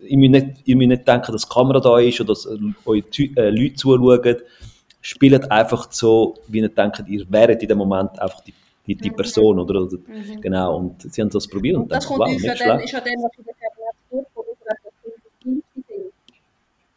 [0.00, 2.56] ihr müsst nicht, ihr müsst nicht denken, dass die Kamera da ist oder dass äh,
[2.84, 4.36] eure Tü- äh, Leute zuschauen.
[5.00, 8.54] Spielt einfach so, wie ihr denkt, ihr wäret in dem Moment einfach die,
[8.86, 9.80] die, die Person, oder?
[9.80, 9.98] Also,
[10.40, 11.82] Genau, und sie haben das probiert und, Mhm.
[11.84, 12.84] Und das dachten, kommt wow, nicht dann, schlecht.
[12.84, 13.30] ist ja dann eben auch
[14.10, 14.78] gut, wo wir das
[15.42, 16.12] Film sind.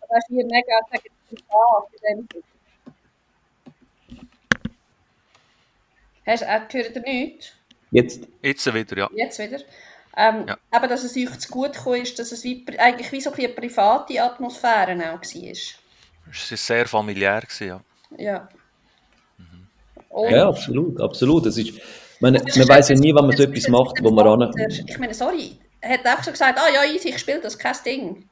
[0.02, 2.44] Das heißt, wir mega sagen, das ist da, in dem Sinne.
[6.28, 7.56] Hast du auch gehört, oder nicht?
[7.92, 9.10] Jetzt, Jetzt wieder, ja.
[9.16, 9.58] Jetzt wieder.
[10.18, 10.58] Ähm, Ja.
[10.72, 13.38] Aber dass es euch zu gut gekommen ist, dass es wie, eigentlich wie so ein
[13.38, 15.52] eine private Atmosphäre auch war.
[16.32, 17.42] Es war sehr familiär.
[17.42, 17.82] Gewesen, ja.
[18.18, 18.50] Ja.
[20.10, 21.46] Und ja, absolut, absolut.
[21.46, 21.60] Ist,
[22.22, 24.54] meine, Das ist man weiß ja nie, wenn man so etwas macht, wo man ran...
[24.88, 27.76] Ich meine, sorry, er hat auch schon gesagt, ah ja, easy, ich spiele das, kein
[27.86, 28.30] Ding.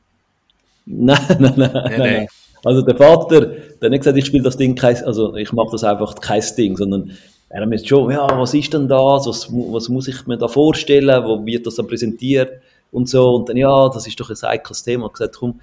[0.86, 2.00] Nein, nein, nein, nein, nein.
[2.00, 2.28] nein.
[2.66, 5.72] Also der Vater, der hat nicht gesagt, ich spiele das Ding, kein, also ich mache
[5.72, 7.18] das einfach kein Ding, sondern
[7.54, 10.48] er hat mir schon, ja, was ist denn das, was, was muss ich mir da
[10.48, 12.52] vorstellen, wo wird das dann präsentiert?
[12.92, 13.36] Und so.
[13.36, 15.60] Und dann, ja, das ist doch ein heikles Thema, ich gesagt, komm,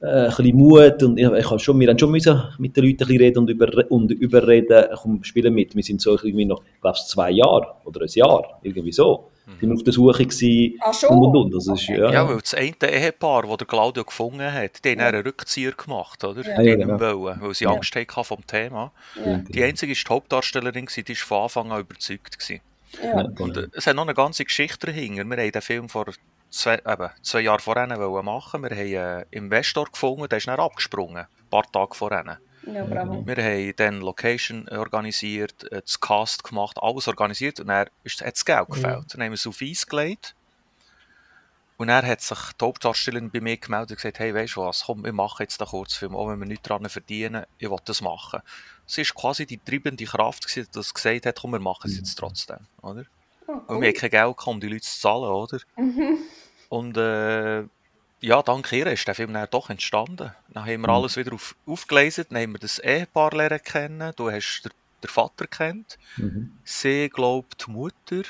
[0.00, 1.00] äh, ein bisschen Mut.
[1.04, 3.50] Und ich, ich habe schon, wir haben schon müssen mit den Leuten ein reden und,
[3.50, 8.00] über, und überreden, komm, spielen mit, wir sind so irgendwie noch, ich, zwei Jahre oder
[8.00, 11.08] ein Jahr, irgendwie so, sind wir auf der Suche gewesen Ah, schon?
[11.10, 14.52] und und und, das ist, ja, Ja, weil das eine Ehepaar, das der Claudio gefunden
[14.52, 16.42] hat, die haben einen Rückzieher gemacht, oder?
[16.46, 16.60] Ja.
[16.62, 17.00] Die Ja, genau.
[17.00, 17.70] wollen, weil sie Ja.
[17.72, 18.92] Angst hatten vom Thema.
[19.24, 19.38] Ja.
[19.38, 22.38] Die einzige ist die Hauptdarstellerin, gewesen, die war von Anfang an überzeugt.
[22.38, 22.60] Gewesen.
[23.02, 23.22] Ja.
[23.22, 25.24] Ja, Und äh, es hat noch eine ganze Geschichte dahinter.
[25.24, 26.06] Wir haben den Film vor
[26.50, 27.86] zwei, eben, zwei Jahren vorher
[28.22, 28.62] machen.
[28.62, 32.38] Wir haben einen Investor gefunden, der ist dann abgesprungen, ein paar Tage vorher.
[32.66, 33.26] Ja, bravo.
[33.26, 38.34] Wir haben dann Location organisiert, äh, das Cast gemacht, alles organisiert und dann ist, hat
[38.34, 39.14] das Geld gefällt.
[39.14, 40.34] Dann haben wir es auf Eis gelegt.
[41.78, 44.84] Und dann hat sich die Hauptdarstellerin bei mir gemeldet und gesagt, hey, weißt du was,
[44.86, 48.00] komm, wir machen jetzt den Kurzfilm, auch wenn wir nichts daran verdienen, ich will das
[48.00, 48.40] machen.
[48.86, 52.14] Sie war quasi die treibende Kraft, die das gesagt hat, komm, wir machen es jetzt
[52.14, 53.04] trotzdem, oder?
[53.48, 53.80] Oh, Und cool.
[53.80, 55.58] wir haben kein Geld gehabt, um die Leute zu zahlen, oder?
[56.68, 57.64] Und äh,
[58.22, 60.30] ja, dank ihr ist der Film dann doch entstanden.
[60.48, 64.12] Dann haben wir alles wieder auf, aufgelesen, dann haben wir das Ehepaar lernen kennen.
[64.16, 65.98] Du hast den, den Vater kennt.
[66.16, 66.52] Mhm.
[66.64, 68.20] Sie glaubt die Mutter.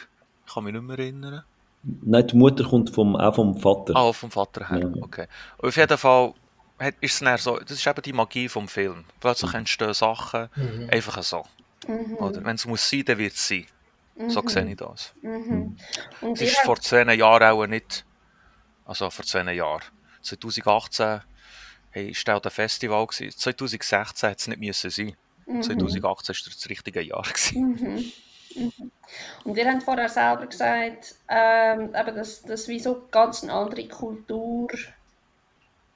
[0.46, 1.44] Ich kann mich nicht mehr erinnern.
[1.83, 3.94] Nein, die Mutter kommt vom, auch vom Vater.
[3.94, 4.78] Ah, vom Vater her.
[4.78, 5.02] Ja.
[5.02, 5.26] Okay.
[5.59, 6.33] Und auf jeden Fall
[6.78, 9.05] hat, ist es dann so, das ist eben die Magie vom Film.
[9.20, 10.48] Plötzlich entstehen Sachen
[10.90, 11.44] einfach so.
[12.18, 12.44] Oder?
[12.44, 13.66] Wenn es muss sein, dann wird es sein.
[14.28, 15.12] So sehe ich das.
[15.22, 15.76] Mhm.
[16.20, 18.05] Und Es ist vor zwei Jahren auch nicht,
[18.92, 19.83] also vor zwei Jahren,
[20.22, 21.22] 2018
[21.90, 23.37] hey, auch der Festival gewesen.
[23.37, 25.16] 2016 hätte es nicht müssen sein.
[25.46, 27.22] 2018 war das richtige Jahr.
[27.22, 28.12] Gewesen.
[29.44, 33.88] Und ihr habt vorher selber gesagt, ähm, eben, dass das wie so ganz eine andere
[33.88, 34.68] Kultur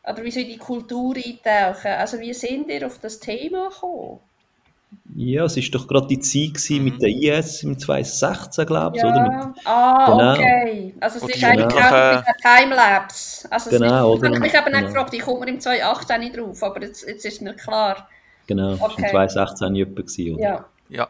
[0.04, 1.92] oder wie so in die Kultur eintauchen.
[1.92, 4.20] Also wie sind ihr auf das Thema gekommen?
[5.14, 9.02] Ja, es war doch gerade die Zeit gewesen mit der IS im 2016, glaube ich,
[9.04, 9.16] oder?
[9.16, 10.32] Ja, ah, Genau.
[10.34, 10.94] okay.
[11.00, 13.48] Also es Und ist eigentlich Jugendlichen- auch mit der Timelapse.
[13.52, 14.28] Also es Genau, ist, oder?
[14.28, 14.86] Ich habe mich eben auch Genau.
[14.88, 18.08] gefragt, ich komme im 2018 nicht drauf, aber jetzt, jetzt ist mir klar.
[18.46, 19.02] Genau, das war Okay.
[19.04, 20.64] im 2016 etwa gewesen, oder?
[20.88, 21.08] Ja,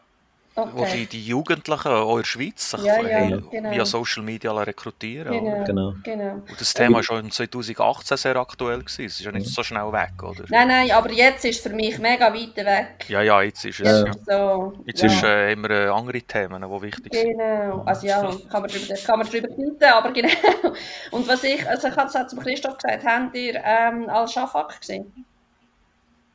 [0.56, 1.00] Ja, wo okay.
[1.00, 3.70] die, die Jugendlichen auch in der Schweiz sich Ja, ja, genau.
[3.70, 5.32] via Social Media rekrutieren.
[5.32, 5.64] Genau?
[5.64, 5.94] Genau.
[6.02, 6.32] genau.
[6.32, 8.78] Und das Thema war schon im 2018 sehr aktuell.
[8.78, 9.04] Gewesen.
[9.04, 10.44] Es ist ja nicht so schnell weg, oder?
[10.48, 13.04] Nein, nein, aber jetzt ist es für mich mega weit weg.
[13.08, 14.04] Ja, ja, jetzt ist es.
[14.06, 14.48] Jetzt Ja.
[14.48, 15.08] so, Jetzt ja.
[15.08, 17.36] ist äh, immer äh, andere Themen, die wichtig sind.
[17.36, 20.28] Genau, also ja, kann man drüber, kann man drüber reden, aber genau.
[21.10, 24.80] Und was ich, also ich habe es auch zum Christoph gesagt, habt ihr ähm, Al-Shafak
[24.80, 25.12] gesehen?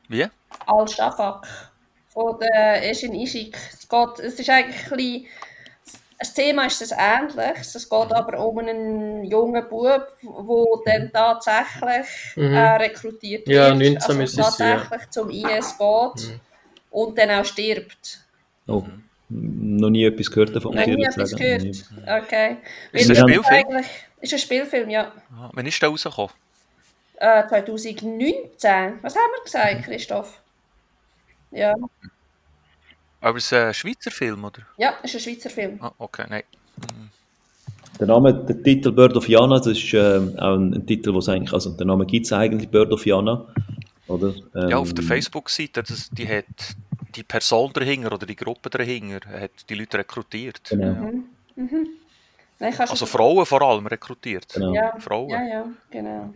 [0.08, 0.26] Wie?
[0.66, 1.71] Al-Shafak
[2.12, 3.56] von der Esin Ishik.
[3.72, 5.26] Es, geht, es ist eigentlich ein bisschen,
[6.18, 10.06] das Thema ist das ähnlich, es geht aber um einen jungen Bub,
[10.86, 12.54] der dann tatsächlich Mhm.
[12.54, 14.76] äh, rekrutiert Ja, wird, 19 also müsste es sein, ja.
[14.76, 16.40] tatsächlich zum IS geht
[16.90, 18.20] und dann auch stirbt.
[18.68, 18.84] Oh,
[19.28, 20.74] noch nie etwas gehört davon.
[20.76, 21.42] Noch nie etwas sagen.
[21.42, 22.24] gehört.
[22.24, 22.56] Okay.
[22.92, 23.66] Ist es ein Spielfilm?
[23.66, 23.86] Eigentlich,
[24.20, 25.12] ist ein Spielfilm, ja.
[25.34, 26.30] Ah, Wann ist der rausgekommen?
[27.16, 28.98] Äh, 2019.
[29.02, 30.41] Was haben wir gesagt, Christoph?
[31.52, 31.74] Ja,
[33.20, 34.62] Aber es ist ein Schweizer Film, oder?
[34.78, 35.78] ja, ist ein Schweizer Film.
[35.80, 36.42] Ah, okay, nein.
[38.00, 41.18] Der Name, der Titel Bird of Jana, das ist ähm, auch ein, ein Titel, wo
[41.18, 43.46] es eigentlich, also der Name gibt es eigentlich, Bird of Jana,
[44.08, 44.34] oder?
[44.54, 46.46] Ähm, Ja, auf der Facebook-Seite, die hat
[47.14, 50.62] die Person dahinter oder die Gruppe dahinter hat die Leute rekrutiert.
[50.70, 51.12] Genau,
[52.58, 54.46] Nein, ich habe Also Frauen vor allem rekrutiert.
[54.54, 54.72] genau.
[54.72, 55.28] ja, Frauen.
[55.30, 56.32] Ja, ja, genau.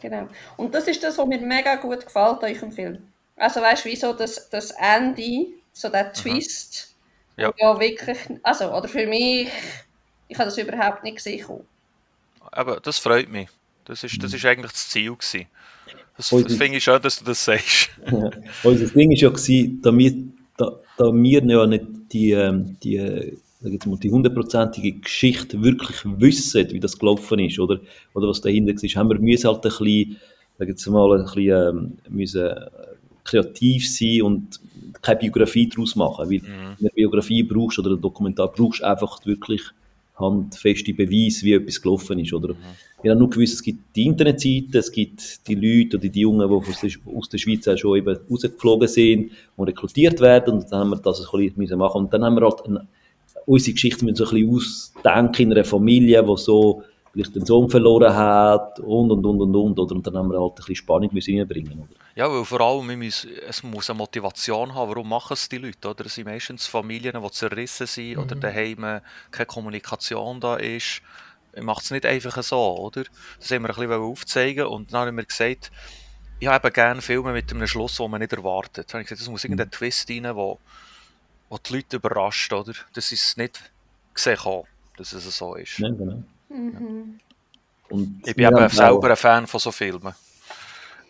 [0.00, 0.28] genau.
[0.56, 2.98] Und das ist das, was mir mega gut gefällt an eurem Film.
[3.38, 6.94] Also weißt du, wieso das, das Ende, so der Twist,
[7.36, 7.52] Ja.
[7.56, 9.48] ja wirklich, also, oder für mich,
[10.26, 11.46] ich habe das überhaupt nicht gesehen.
[12.50, 13.48] Aber das freut mich.
[13.84, 15.46] Das ist, das ist eigentlich das Ziel gewesen.
[16.16, 17.90] Das, das finde ich schön, dass du das sagst.
[18.64, 20.14] Unser Ding war ja, gewesen, da wir,
[20.56, 26.80] da, da wir ja nicht die, ähm, die, äh, die hundertprozentige Geschichte wirklich wissen, wie
[26.80, 27.80] das gelaufen ist, oder,
[28.14, 30.16] oder was dahinter war, haben wir müssen halt ein bisschen,
[30.58, 32.48] sag jetzt mal, ein bisschen ähm, müssen,
[33.28, 34.60] kreativ sein und
[35.02, 36.30] keine Biografie daraus machen.
[36.30, 36.76] Weil Mhm.
[36.78, 39.62] in einer Biografie brauchst oder einen Dokumentar brauchst einfach wirklich
[40.18, 42.32] handfeste Beweise, wie etwas gelaufen ist.
[42.32, 42.54] Oder?
[43.02, 46.48] Wir haben nur gewusst, es gibt die Internetseiten, es gibt die Leute oder die Jungen,
[46.48, 50.54] die aus der, Schweiz auch schon eben rausgeflogen sind und rekrutiert werden.
[50.54, 52.02] Und dann haben wir das ein bisschen machen.
[52.02, 52.88] Und dann haben wir halt eine,
[53.46, 56.82] unsere Geschichte müssen so ein bisschen ausdenken in einer Familie, die so
[57.18, 59.78] vielleicht den Sohn verloren hat und und und und und.
[59.78, 59.94] Oder?
[59.94, 61.80] Und dann haben wir halt ein bisschen Spannung müssen reinbringen.
[61.80, 62.00] Oder?
[62.14, 65.88] Ja, weil vor allem, müssen, es muss eine Motivation haben, warum machen es die Leute,
[65.88, 66.06] oder?
[66.06, 69.00] Es sind meistens Familien, die zerrissen sind, oder daheim
[69.30, 71.02] keine Kommunikation da ist.
[71.56, 73.04] Man macht es nicht einfach so, oder?
[73.40, 75.72] Das haben wir ein bisschen aufzeigen und dann haben wir gesagt,
[76.38, 78.88] ich habe gerne Filme mit einem Schluss, den man nicht erwartet.
[78.88, 80.60] Dann habe ich gesagt, es muss irgendein Twist rein, wo,
[81.48, 82.74] wo die Leute überrascht, oder?
[82.92, 83.60] Das ist nicht
[84.14, 84.38] gesehen,
[84.96, 85.78] dass es so ist.
[85.78, 86.22] Ja, genau.
[86.50, 90.12] Und Ich bin eben auch- selber ein Fan von so Filmen.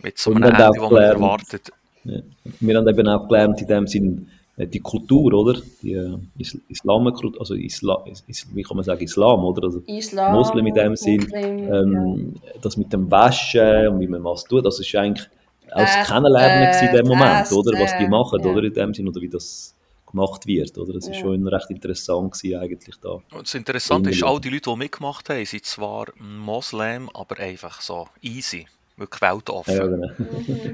[0.03, 1.73] Mit so einem Ende, das man erwartet.
[2.05, 2.21] Ja.
[2.61, 5.61] Wir haben eben auch gelernt, in dem Sinn, äh, die Kultur, oder?
[5.83, 7.07] Die äh, Is Islam,
[7.39, 9.65] also Isla, is, wie kann man sagen, Islam, oder?
[9.65, 14.23] Also Islam, Moslem in dem Sinn, Muslim, ähm, das mit dem Waschen und wie man
[14.23, 15.29] was tut, das ist eigentlich
[15.73, 17.79] auch das Äh, Kennenlernen gewesen in dem äh, Moment, das, oder?
[17.81, 18.51] Was die äh, machen, ja.
[18.51, 18.63] oder?
[18.63, 19.75] In dem Sinn, oder wie das
[20.11, 20.95] gemacht wird, oder?
[20.95, 21.21] Das ist Ja.
[21.23, 23.11] schon recht interessant gewesen, eigentlich da.
[23.31, 27.81] Und das Interessante ist, all die Leute, die mitgemacht haben, sind zwar Moslem, aber einfach
[27.81, 28.67] so easy,
[28.97, 29.75] wirklich weltoffen.
[29.77, 30.09] Ja, genau.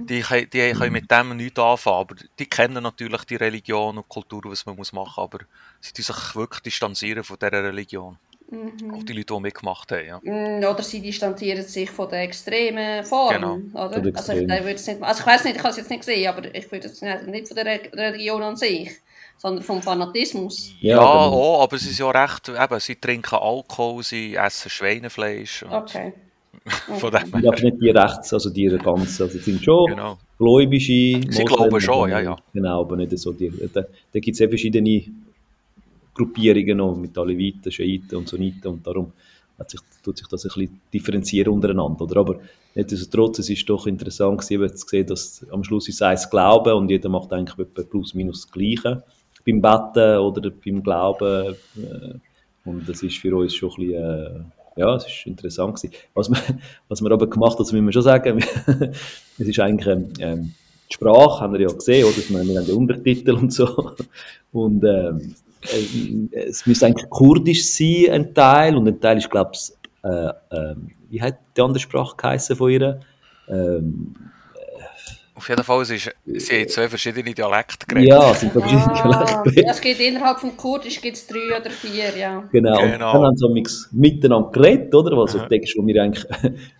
[0.06, 4.08] Die, können- die können mit dem nichts anfangen, aber die kennen natürlich die Religion und
[4.08, 5.38] Kultur, was man muss machen aber
[5.80, 8.16] sie sich wirklich distanzieren von dieser Religion.
[8.92, 10.20] Auch die Leute, die mitgemacht haben, ja.
[10.22, 13.34] Mm, Oder sie distanzieren sich von der extremen Form.
[13.34, 13.54] Genau.
[13.72, 13.96] Oder?
[13.96, 14.50] Also, ich, Extremen.
[14.50, 16.54] ich würde es nicht, also ich weiß nicht, ich habe es jetzt nicht gesehen, aber
[16.54, 18.90] ich würde es nicht, nicht von der Re- Religion an sich,
[19.38, 20.72] sondern vom Fanatismus.
[20.80, 21.36] Ja, Ja, genau.
[21.36, 25.62] auch, aber sie sind ja recht, eben, sie trinken Alkohol, sie essen Schweinefleisch.
[25.64, 26.12] Und Okay.
[26.98, 30.16] Von dem Die aber nicht die Rechts, also die ganz, also sind schon Genau.
[30.38, 32.36] gläubische Sie glauben schon, ja, ja.
[32.54, 33.50] Genau, aber nicht so die.
[33.72, 35.02] Da, da gibt es ja verschiedene
[36.14, 39.12] Gruppierungen noch mit Aleviten, Schiiten und Sunniten und darum
[39.58, 42.02] hat sich, tut sich das ein bisschen differenzieren untereinander.
[42.02, 42.20] Oder?
[42.20, 42.40] Aber
[42.74, 46.90] nichtsdestotrotz, es ist doch interessant gewesen, zu sehen, dass am Schluss ist es Glauben und
[46.90, 49.02] jeder macht eigentlich plus minus das Gleiche
[49.46, 51.54] beim Betten oder beim Glauben.
[51.76, 52.14] Äh,
[52.64, 55.94] und das ist für uns schon ein bisschen, äh, ja, es ist interessant gewesen.
[56.14, 56.38] Was wir,
[56.88, 58.38] was wir aber gemacht haben, das müssen wir schon sagen,
[59.38, 60.54] es ist eigentlich ähm, ähm,
[60.90, 62.16] die Sprache, haben wir ja gesehen, oder?
[62.16, 63.92] Wir, haben ja Untertitel und so.
[64.52, 69.50] Und ähm, äh, es müsste eigentlich Kurdisch sein, ein Teil, und ein Teil ist, glaube
[69.54, 69.72] ich,
[70.04, 73.00] äh, ähm, wie hat die andere Sprache geheißen von ihr?
[73.48, 74.14] Ähm,
[75.36, 78.08] Auf jeden Fall, es ist, sie haben zwei verschiedene Dialekte geredet.
[78.08, 79.66] ja, es sind verschiedene Ah, Dialekte.
[79.68, 82.44] es gibt innerhalb von Kurdisch gibt's drei oder vier, ja.
[82.52, 82.80] Genau.
[82.80, 83.12] Und Genau.
[83.12, 85.16] dann haben sie miteinander geredet, oder?
[85.16, 86.24] Was der Text, den wir eigentlich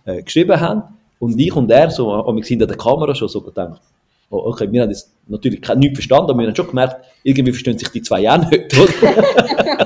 [0.05, 0.83] äh, geschrieben haben.
[1.19, 3.81] Und ich und er, so, am hinter der Kamera schon so gedacht,
[4.29, 7.77] oh, okay, wir haben jetzt natürlich nichts verstanden, aber wir haben schon gemerkt, irgendwie verstehen
[7.77, 8.91] sich die zwei auch nicht, oder?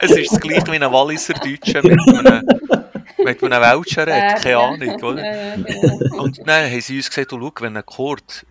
[0.00, 2.46] Es ist das gleiche wie ein Walliser Deutscher mit einem,
[3.24, 5.56] mit einem Welschen redet, keine Ahnung, oder?
[5.56, 6.22] Genau.
[6.22, 8.46] Und dann haben sie uns gesagt, du, schau, wenn ein Kurt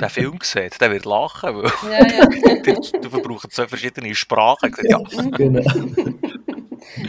[0.00, 2.26] den Film sieht, der wird lachen, weil Ja, ja.
[2.62, 4.74] die, die verbrauchen zwei verschiedene Sprachen.
[4.82, 4.98] Ja.
[5.30, 5.62] genau.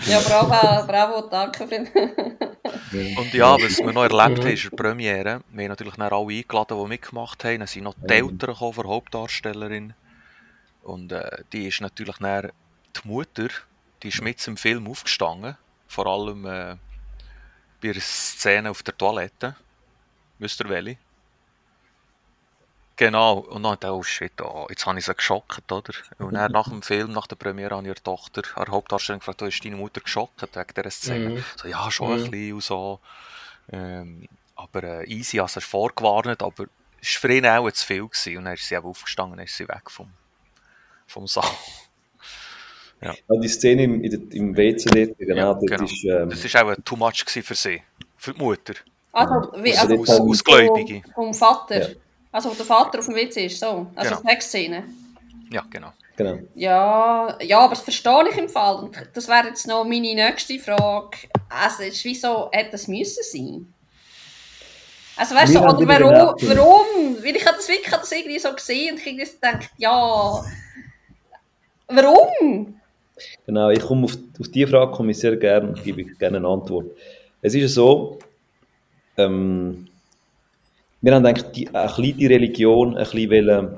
[0.07, 1.79] ja, bravo, bravo, danke für
[3.19, 5.41] Und ja, was wir noch erlebt haben, ist die Premiere.
[5.51, 7.59] Wir haben natürlich dann alle eingeladen, die mitgemacht haben.
[7.59, 9.93] Dann sind noch die Eltern gekommen der Hauptdarstellerin.
[10.83, 12.51] Und äh, die ist natürlich dann
[12.95, 13.47] die Mutter,
[14.03, 15.57] die ist mit im Film aufgestanden.
[15.87, 16.75] Vor allem äh,
[17.85, 19.55] bei einer Szene auf der Toilette.
[20.39, 20.97] Wisst ihr welche?
[22.97, 25.93] Genau, und dann dachte ich, oh shit, oh, jetzt habe ich sie geschockt, oder?
[26.17, 29.41] Und dann nach dem Film, nach der Premiere, habe ich ihre Tochter, ihre Hauptdarstellerin gefragt,
[29.41, 31.29] oh, ist deine Mutter geschockt wegen dieser Szene?
[31.31, 31.43] Mhm.
[31.61, 32.31] So, ja, schon ein Mhm.
[32.31, 32.99] bisschen und so.
[33.71, 36.65] Ähm, aber äh, easy, also er vorgewarnt, aber
[37.01, 38.37] es war für ihn auch zu viel gewesen.
[38.37, 40.09] Und dann ist sie aufgestanden, dann ist sie weg vom,
[41.05, 41.43] vom Saal.
[43.29, 45.83] Ja, die Szene im, im WC dort, genau, Ja, dort genau.
[45.83, 47.81] ist, ähm, Das war auch too much für sie,
[48.17, 48.73] für die Mutter.
[49.11, 51.01] Also, wie, Also also Aus, haben- Ausgläubige.
[51.13, 51.79] vom, Vater.
[51.89, 51.95] Ja.
[52.31, 53.87] Also, wo der Vater auf dem WC ist, so.
[53.95, 54.29] Also, Genau.
[54.29, 54.83] Sexszene.
[55.51, 55.93] Ja, genau.
[56.17, 56.39] genau.
[56.55, 58.75] Ja, ja, aber das verstehe ich im Fall.
[58.83, 61.17] Und das wäre jetzt noch meine nächste Frage.
[61.49, 63.73] Also, ist wieso hätte das müssen sein?
[65.17, 66.35] Also, weißt du, haben oder warum?
[66.41, 67.23] Warum?
[67.23, 70.43] Weil ich habe das wirklich das irgendwie so gesehen und ich habe gedacht, ja.
[71.87, 72.79] Warum?
[73.45, 76.37] Genau, ich komme auf, auf diese Frage komme ich sehr gerne und gebe ich gerne
[76.37, 76.87] eine Antwort.
[77.41, 78.19] Es ist so,
[79.17, 79.87] ähm,
[81.01, 83.77] wir haben eigentlich die, ein bisschen die Religion ein bisschen wollen,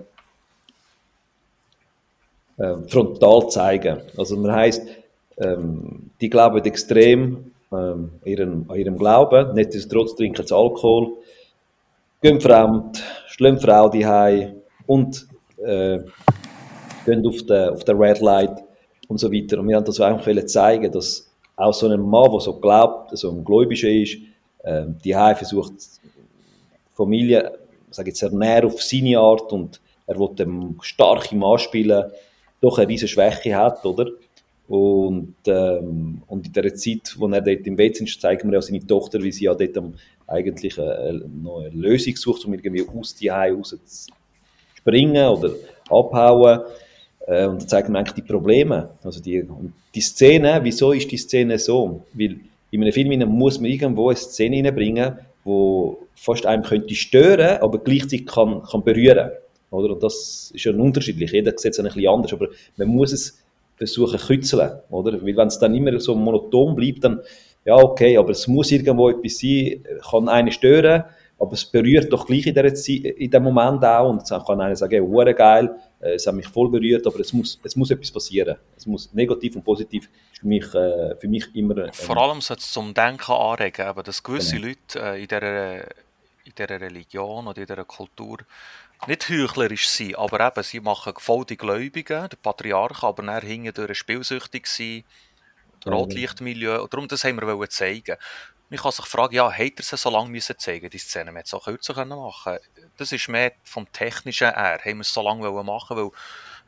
[2.59, 4.01] ähm, frontal zeigen.
[4.17, 4.87] Also man heisst,
[5.37, 11.17] ähm, die glauben extrem ähm, an, ihrem, an ihrem Glauben, nichtsdestotrotz trinken sie Alkohol,
[12.21, 14.05] gehen fremd, schlagen Frau die
[14.87, 15.27] und
[15.63, 15.99] äh,
[17.05, 18.66] gehen auf den, auf Red Light
[19.07, 19.59] und so weiter.
[19.59, 23.31] Und wir haben das einfach zeigen, dass auch so ein Mann, der so glaubt, so
[23.31, 24.17] ein Gläubiger ist,
[24.63, 27.57] ähm, die versucht, die Familie,
[27.89, 32.11] sage jetzt, ernähren auf seine Art und er will dem starken Mann spielen,
[32.61, 34.07] doch eine riesige Schwäche hat, oder?
[34.67, 38.63] Und, ähm, und in der Zeit, wo er dort im Bett ist, zeigen wir auch
[38.63, 39.77] seine Tochter, wie sie ja dort
[40.27, 44.11] eigentlich äh, noch eine Lösung sucht, um irgendwie aus die raus zu
[44.75, 45.51] springen oder
[45.89, 46.61] abhauen.
[47.27, 48.89] Äh, und da zeigen wir eigentlich die Probleme.
[49.03, 52.03] Also die, und die Szene, wieso ist die Szene so?
[52.13, 52.39] Weil
[52.71, 57.77] in einem Film muss man irgendwo eine Szene reinbringen, wo fast einem könnte stören, aber
[57.79, 59.31] gleichzeitig kann, kann berühren.
[59.69, 59.93] Oder?
[59.93, 61.31] Und das ist ja unterschiedlich.
[61.31, 63.43] Jeder sieht es ein bisschen anders, aber man muss es
[63.75, 64.71] versuchen kützeln.
[64.89, 65.21] Oder?
[65.23, 67.21] Weil wenn es dann immer so monoton bleibt, dann,
[67.65, 71.03] ja okay, aber es muss irgendwo etwas sein, kann einen stören,
[71.39, 74.59] aber es berührt doch gleich in, der Zeit, in dem Moment auch und dann kann
[74.61, 77.75] einer sagen, hey, hure geil, äh, es hat mich voll berührt, aber es muss, es
[77.75, 78.57] muss etwas passieren.
[78.75, 81.77] Es muss negativ und positiv ist für mich, äh, für mich immer...
[81.77, 84.67] ähm, Vor allem sollte es zum Denken anregen, eben, dass gewisse Genau.
[84.67, 85.81] Leute äh, in, dieser,
[86.45, 88.39] in dieser Religion oder in dieser Kultur
[89.07, 93.73] nicht heuchlerisch sind, aber eben, sie machen voll die Gläubigen, der Patriarch, aber dann hinten
[93.73, 95.03] durch spielsüchtig sein,
[95.85, 98.17] Ja, Rotlichtmilieu, darum, das haben wir zeigen.
[98.69, 101.37] Man kann sich fragen, ja, hätte er sie so lange müssen zeigen, die Szene, man
[101.37, 102.57] hätte es auch kürzer können machen
[102.97, 106.09] Das ist mehr vom Technischen her, haben wir es so lange wollen machen, weil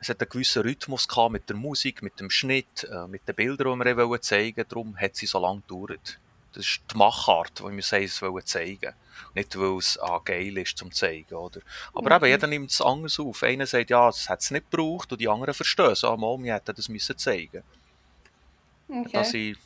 [0.00, 3.34] es hat einen gewissen Rhythmus gehabt mit der Musik, mit dem Schnitt, äh, mit den
[3.34, 6.18] Bildern, die wir wollen zeigen darum hat sie so lange gedauert.
[6.52, 8.94] Das ist die Machart, die wir sagen, es wollen zeigen.
[9.34, 11.60] Nicht, weil es ah, geil ist zum zeigen, oder?
[11.92, 13.42] Aber eben, jeder nimmt es anders auf.
[13.42, 16.02] Einer sagt, ja, das hat es nicht gebraucht, und die anderen verstehen es.
[16.02, 17.62] Ah, mal, wir hätten das müssen zeigen.
[18.88, 19.10] Okay.
[19.12, 19.56] Dass ich,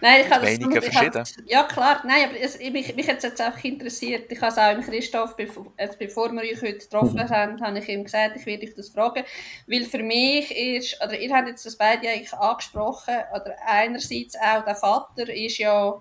[0.00, 1.24] Nein, ich habe das Meinungen verschieden?
[1.46, 2.02] Ja, klar.
[2.04, 4.30] Nein, aber es, mich, mich hat es jetzt einfach interessiert.
[4.30, 7.88] Ich habe es auch im Christoph, bevor, bevor wir euch heute getroffen haben, habe ich
[7.88, 9.24] ihm gesagt, ich werde euch das fragen.
[9.66, 14.64] Weil für mich ist, oder ihr habt jetzt das beide eigentlich angesprochen, oder einerseits auch
[14.64, 16.00] der Vater ist ja,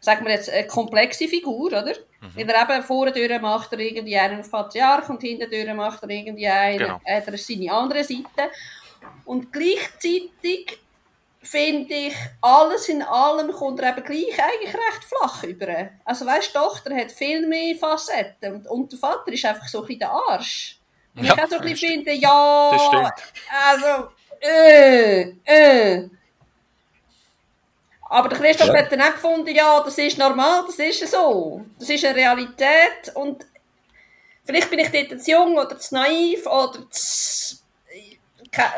[0.00, 1.94] sagen wir jetzt, eine komplexe Figur, oder?
[2.34, 6.78] Weil er eben vorne macht er irgendwie einen Patriarch und hinten macht er irgendwie einen,
[6.78, 7.00] Genau.
[7.04, 8.50] äh, seine andere Seite.
[9.24, 10.78] Und gleichzeitig
[11.46, 15.88] finde ich, alles in allem kommt er eben gleich eigentlich recht flach über.
[16.04, 19.80] Also weißt, die Tochter hat viel mehr Facetten und, und der Vater ist einfach so
[19.80, 20.78] ein bisschen der Arsch.
[21.16, 23.12] Und Ja, ich auch so ein bisschen finde, ja, das stimmt.
[23.66, 24.08] also,
[24.40, 26.08] äh, äh.
[28.08, 28.76] Aber der Christoph Ja.
[28.78, 31.64] hat dann auch gefunden, ja, das ist normal, das ist so.
[31.78, 33.46] Das ist eine Realität und
[34.44, 37.56] vielleicht bin ich dort zu jung oder zu naiv oder zu...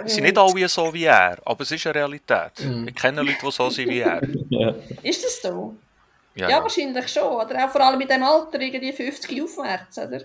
[0.05, 2.53] Es sind nicht alle so wie er, aber es ist eine Realität.
[2.87, 4.21] Ich kenne Leute, die so sind wie er.
[4.51, 4.75] ja.
[5.03, 5.75] Ist das so?
[6.35, 6.62] Ja, Ja, ja.
[6.62, 7.23] wahrscheinlich schon.
[7.25, 10.21] Oder auch vor allem mit dem Alter, irgendwie 50 aufwärts, oder?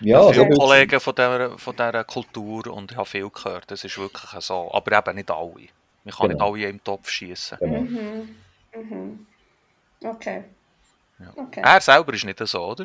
[0.00, 3.96] ja Viele Kollegen von dieser, von dieser Kultur und ich habe viel gehört, das ist
[3.98, 4.70] wirklich so.
[4.72, 5.68] Aber eben nicht alle.
[6.04, 6.52] Man kann Genau.
[6.54, 7.58] nicht alle im Topf schießen.
[7.60, 7.80] Genau.
[7.80, 8.36] Mhm.
[8.74, 9.26] Mhm.
[10.04, 10.44] Okay.
[11.18, 11.32] Ja.
[11.34, 11.62] Okay.
[11.64, 12.84] Er selber ist nicht so, oder?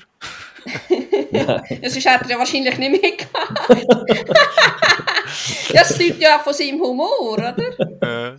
[1.81, 3.69] Das ist hat er ja wahrscheinlich nicht mitgemacht.
[5.73, 7.55] ja, das zeugt ja auch von seinem Humor, oder?
[7.57, 8.37] Äh,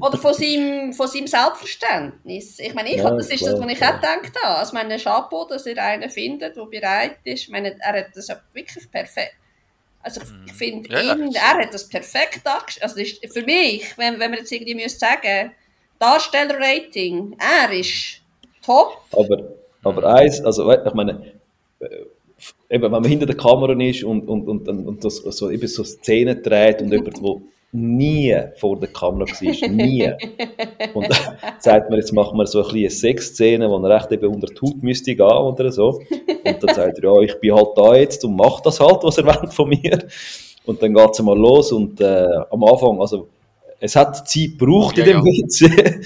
[0.00, 2.58] Oder von seinem, von seinem Selbstverständnis.
[2.58, 3.90] Ich meine, ich, Ja, das ist klar, das, was ich klar.
[3.90, 4.58] auch gedacht habe.
[4.58, 7.42] Also meine Chapeau, dass er einen findet, der bereit ist.
[7.42, 9.34] Ich meine, er hat das wirklich perfekt.
[10.02, 10.94] Also ich, ich finde, Mhm.
[10.94, 12.84] Ja, ihn, er hat das perfekt dargestellt.
[12.84, 15.52] Also ist für mich, wenn, wenn wir jetzt irgendwie sagen,
[15.98, 18.20] Darstellerrating, er ist
[18.64, 18.98] top.
[19.12, 19.54] Aber,
[19.84, 21.34] aber eins, also ich meine,
[22.70, 25.84] eben, wenn man hinter der Kamera ist und, und, und, und, das, so, eben so
[25.84, 27.36] Szenen dreht und jemand, der
[27.72, 30.12] nie vor der Kamera war, nie.
[30.92, 34.12] Und dann sagt man, jetzt machen wir so ein bisschen eine Sexszene, wo er recht
[34.12, 36.00] eben unter die Haut müsste gehen oder so.
[36.44, 39.18] Und dann sagt er, ja, ich bin halt da jetzt und mach das halt, was
[39.18, 40.06] er von mir.
[40.64, 43.28] Und dann geht es mal los und äh, am Anfang, also
[43.84, 45.24] es hat Zeit gebraucht Ja, in dem ja.
[45.24, 46.00] WC,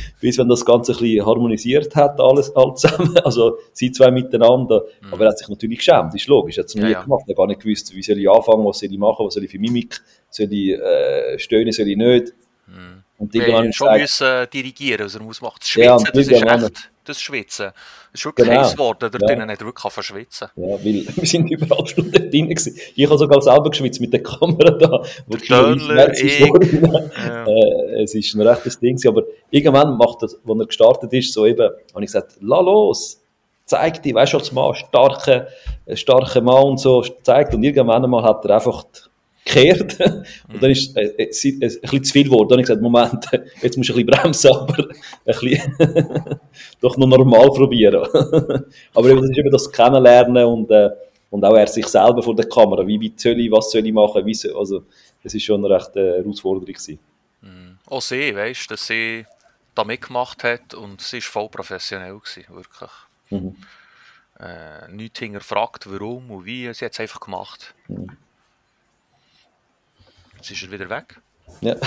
[0.20, 4.84] bis man das Ganze ein bisschen harmonisiert hat, alles, alles zusammen, also sie zwei miteinander.
[5.10, 6.84] Aber er hat sich natürlich geschämt, ist logisch, er hat es noch Mhm.
[6.84, 7.02] Ja, nie ja.
[7.02, 9.34] gemacht, er hat gar nicht gewusst, wie soll ich anfangen, was soll ich machen, was
[9.34, 10.00] soll ich für Mimik,
[10.30, 12.32] soll ich äh, stöhnen, soll ich nicht.
[12.66, 13.02] Mhm.
[13.18, 15.56] Und irgendwann haben schon gesagt, müssen dirigieren, was er muss machen.
[15.60, 17.66] Das Ja, Schwitzen, und das ist irgendwann- echt, das Schwitzen.
[18.12, 18.60] Das ist wirklich Genau.
[18.60, 19.34] heiß geworden, da Ja.
[19.34, 20.48] er wirklich verschwitzen.
[20.56, 22.76] Ja, weil wir sind überall Stunden drin gewesen.
[22.94, 25.02] Ich habe sogar selber geschwitzt mit der Kamera da.
[25.26, 26.40] Wo Der ist ich.
[26.40, 27.46] Ja.
[27.46, 28.98] äh, es ist ein rechtes Ding.
[29.06, 31.60] Aber irgendwann macht das, als er gestartet ist, so eben,
[31.94, 33.20] habe ich gesagt, la los,
[33.66, 35.46] zeig dich, weißt du, als Mann, starker,
[35.86, 37.54] ein starker Mann und so, zeigt.
[37.54, 38.84] Und irgendwann einmal hat er einfach
[39.44, 39.98] gekehrt.
[40.52, 42.48] Und dann ist äh, es äh, ein bisschen zu viel geworden.
[42.48, 46.40] Dann habe ich gesagt, Moment, jetzt musst du ein bisschen bremsen, aber ein bisschen
[46.80, 48.02] doch noch normal probieren.
[48.94, 50.90] aber eben, das ist eben das Kennenlernen und, äh,
[51.30, 52.86] und auch er sich selber vor der Kamera.
[52.86, 54.24] Wie weit soll ich, was soll ich machen?
[54.24, 54.84] Wie soll, also,
[55.22, 56.98] das ist schon eine recht äh, Herausforderung gewesen.
[57.42, 57.78] Mhm.
[57.86, 59.24] Auch sie, weißt du, dass sie
[59.74, 62.90] da mitgemacht hat und sie war voll professionell, gewesen, wirklich.
[63.30, 63.56] Mhm.
[64.38, 67.74] Äh, nichts hinterfragt, warum und wie, sie hat es einfach gemacht.
[67.88, 68.16] Mhm.
[70.40, 71.20] Jetzt ist er wieder weg.
[71.60, 71.76] Ja.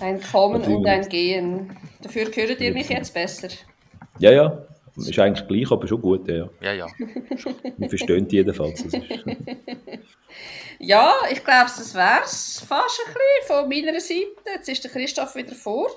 [0.00, 1.74] Ein Kommen und ein Gehen.
[2.02, 3.48] Dafür hört ihr mich jetzt besser.
[4.18, 6.28] ja, ja, ist eigentlich gleich, aber schon gut.
[6.28, 6.72] Ja, ja.
[6.74, 6.86] Ja.
[7.78, 8.84] Man versteht jedenfalls.
[10.78, 14.26] Ja, ich glaube, das wäre es fast ein bisschen von meiner Seite.
[14.54, 15.88] Jetzt ist der Christoph wieder vor.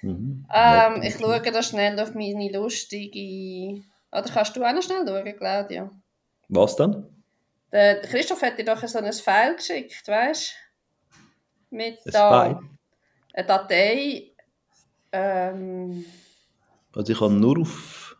[0.00, 0.46] mhm.
[0.50, 3.82] Ähm, ich schaue da schnell auf meine lustige...
[4.10, 5.90] Oder kannst du auch noch schnell schauen, Claudia?
[6.48, 7.19] Was dann?
[7.72, 10.52] Der Christoph hat dir doch so ein File geschickt, weißt
[11.70, 11.76] du?
[11.76, 12.58] Mit da File?
[13.34, 14.32] eine Datei.
[15.12, 16.04] Ähm,
[16.94, 18.16] Also ich habe nur auf...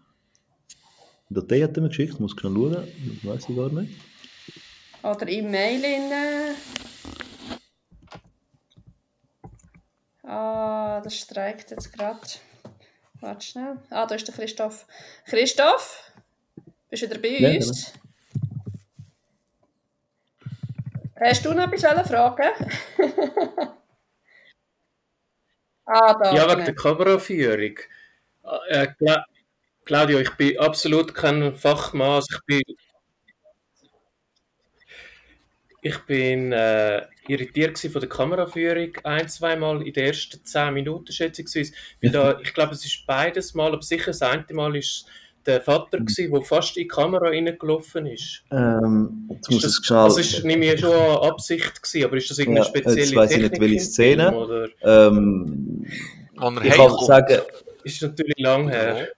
[1.29, 4.01] Die Datei hat er mir geschickt, muss schnell schauen, das weiß ich gar nicht.
[5.03, 5.85] oder im Mail.
[5.85, 6.13] In,
[10.29, 12.21] ah, das streikt jetzt gerade.
[13.21, 13.77] Warte schnell.
[13.91, 14.87] Ah, da ist der Christoph.
[15.27, 16.13] Christoph,
[16.89, 17.93] bist du wieder bei Ja, uns?
[21.23, 22.49] Hast du noch etwas fragen?
[25.85, 26.35] ah, da.
[26.35, 27.79] Ja, wegen der Kameraführung.
[28.69, 29.27] Äh, Cla
[29.85, 32.23] Claudio, ich bin absolut kein Fachmann.
[32.31, 32.63] Ich bin,
[35.83, 41.75] ich bin äh, irritiert von der Kameraführung ein, zweimal in den ersten zehn Minuten schätzungsweise.
[42.01, 45.07] Da, ich glaube, es ist beides Mal, aber sicher das eine Mal ist
[45.47, 48.43] der Vater gewesen, der fast in die Kamera reingelaufen ist.
[48.51, 49.99] Ähm, jetzt Ist muss das, es schnell...
[49.99, 53.31] also ist nämlich schon eine Absicht gewesen, aber ist das irgendeine Ja, jetzt spezielle weiss
[53.31, 54.29] ich nicht, Technik welche Szene.
[54.29, 54.69] Film, Oder?
[54.83, 55.87] ähm,
[56.63, 57.41] ich kann sagen,
[57.85, 59.09] Ist natürlich lang her.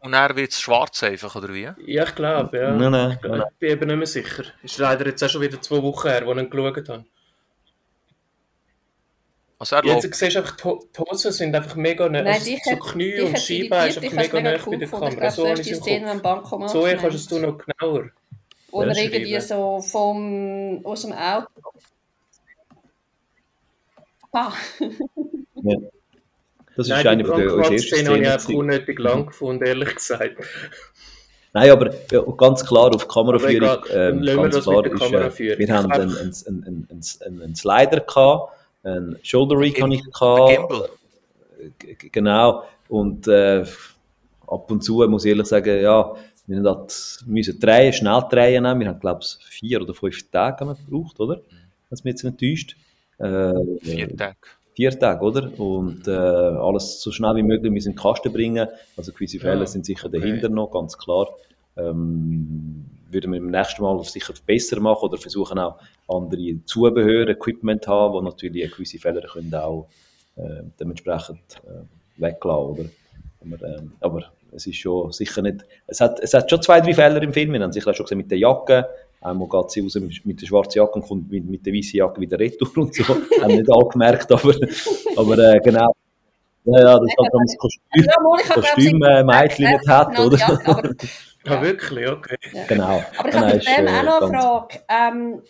[0.00, 1.68] und er wird es schwarz einfach, oder wie?
[1.86, 2.72] Ja, ich glaube, ja.
[2.72, 4.44] nein, nein, Ich glaub, ich bin eben nicht mehr sicher.
[4.62, 7.04] Ist leider jetzt auch schon wieder zwei Wochen her, wo ich ihn geschaut habe.
[9.58, 12.22] Also er Jetzt läuft, siehst du einfach, die Ho- die Hosen sind einfach mega nah.
[12.22, 15.30] Nein, Also so hat- Knie und Scheibe ist einfach mega nah cool bei der Kamera.
[15.30, 18.10] So es die Szene am Bankomat So kannst du es noch genauer.
[18.72, 19.12] Er beschreiben.
[19.14, 21.46] irgendwie so vom, aus dem Auto...
[24.32, 24.52] Ah,
[25.62, 25.76] ja.
[26.76, 29.64] Das ist Nein, eine die von der ersten Brandquart-Szene habe ich einfach unnötig lang gefunden,
[29.64, 30.36] ehrlich gesagt.
[31.54, 35.00] Nein, aber ja, ganz klar auf Kameraführung, egal, ähm, ganz klar ist,
[35.40, 36.86] äh, wir haben einen, einen,
[37.24, 38.52] einen, einen Slider gehabt,
[38.86, 40.90] einen Shoulder Rig habe ich gehabt,
[42.12, 43.64] genau, und äh,
[44.46, 46.14] ab und zu muss ich ehrlich sagen, ja,
[46.46, 48.80] wir haben halt müssen drehen, schnell drehen, nehmen.
[48.80, 51.40] wir haben glaube ich vier oder fünf Tage haben wir gebraucht, oder?
[51.90, 52.76] Das mich jetzt nicht täuscht.
[53.18, 54.36] Äh, Vier Tage.
[54.74, 55.58] vier Tage, oder?
[55.58, 58.68] Und äh, alles so schnell wie möglich müssen in den Kasten bringen.
[58.96, 60.20] Also gewisse Fälle Ja, sind sicher okay.
[60.20, 61.28] dahinter noch, ganz klar.
[61.76, 65.78] Ähm, würden wir beim nächsten Mal sicher besser machen oder versuchen auch
[66.08, 69.88] andere Zubehör, Equipment haben, wo natürlich gewisse Fehler können auch
[70.36, 72.84] äh, dementsprechend äh, weglassen, oder?
[73.40, 76.94] Aber, ähm, aber es ist schon sicher nicht, es hat, es hat schon zwei, drei
[76.94, 78.86] Fehler im Film, wir haben sicher auch schon gesehen mit der Jacke,
[79.20, 79.94] einmal geht sie raus
[80.24, 83.04] mit, der schwarzen Jacke und kommt mit, mit der weißen Jacke wieder retour und so,
[83.04, 84.54] haben nicht alle gemerkt, aber,
[85.16, 85.92] aber äh, genau,
[86.64, 88.06] ja, ja, das hat das Kostüm,
[88.52, 90.94] Kostüm äh, Mädchen nicht hat, genau, oder?
[91.54, 92.08] Ja, wirklich?
[92.08, 92.36] Okay.
[92.68, 93.04] genau.
[93.16, 94.80] aber ich Nein, habe ist, dem äh, auch noch eine Frage.
[94.88, 95.42] Ähm,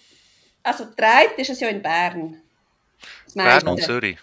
[0.63, 2.43] also, dreit ist es ja in Bern.
[3.35, 3.83] Bern und.
[3.83, 4.17] Zürich.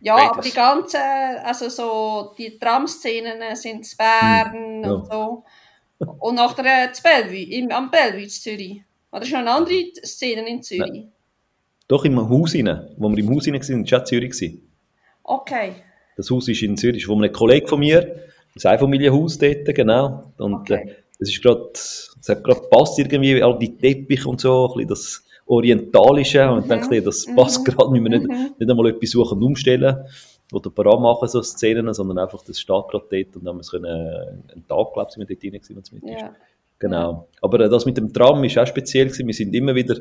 [0.00, 0.30] Ja, Beides.
[0.30, 1.00] aber die ganzen,
[1.44, 4.92] also so die Tram-Szenen sind in Bern ja.
[4.92, 5.44] und so.
[6.18, 8.82] Und nachher zu Bellevue, im, am Bellevue in Zürich.
[9.10, 11.06] Oder ist noch eine andere Szene in Zürich?
[11.88, 14.58] Doch im Haus rein, wo wir im Haus rein waren, war auch Zürich.
[15.22, 15.72] Okay.
[16.16, 18.28] Das Haus ist in Zürich, wo ein Kollege von mir,
[18.64, 20.32] ein Einfamilienhaus dort, genau.
[20.38, 20.88] Und Okay.
[20.88, 24.72] äh, es ist gerade, es hat gerade gepasst irgendwie, all die Teppiche und so, ein
[24.74, 26.50] bisschen das Orientalische.
[26.50, 29.96] Und ich dachte, das passt gerade, müssen wir nicht, nicht einmal etwas suchen und umstellen
[30.52, 33.60] oder parat machen, so Szenen, sondern einfach, das steht gerade dort und dann haben wir
[33.62, 36.04] es können, äh, einen Tag, glaube ich, sind wir dort rein gewesen, wenn es mit
[36.04, 36.20] ist.
[36.20, 36.34] Ja.
[36.78, 37.28] Genau.
[37.40, 39.26] Aber äh, das mit dem Tram ist auch speziell gewesen.
[39.26, 39.96] Wir sind immer wieder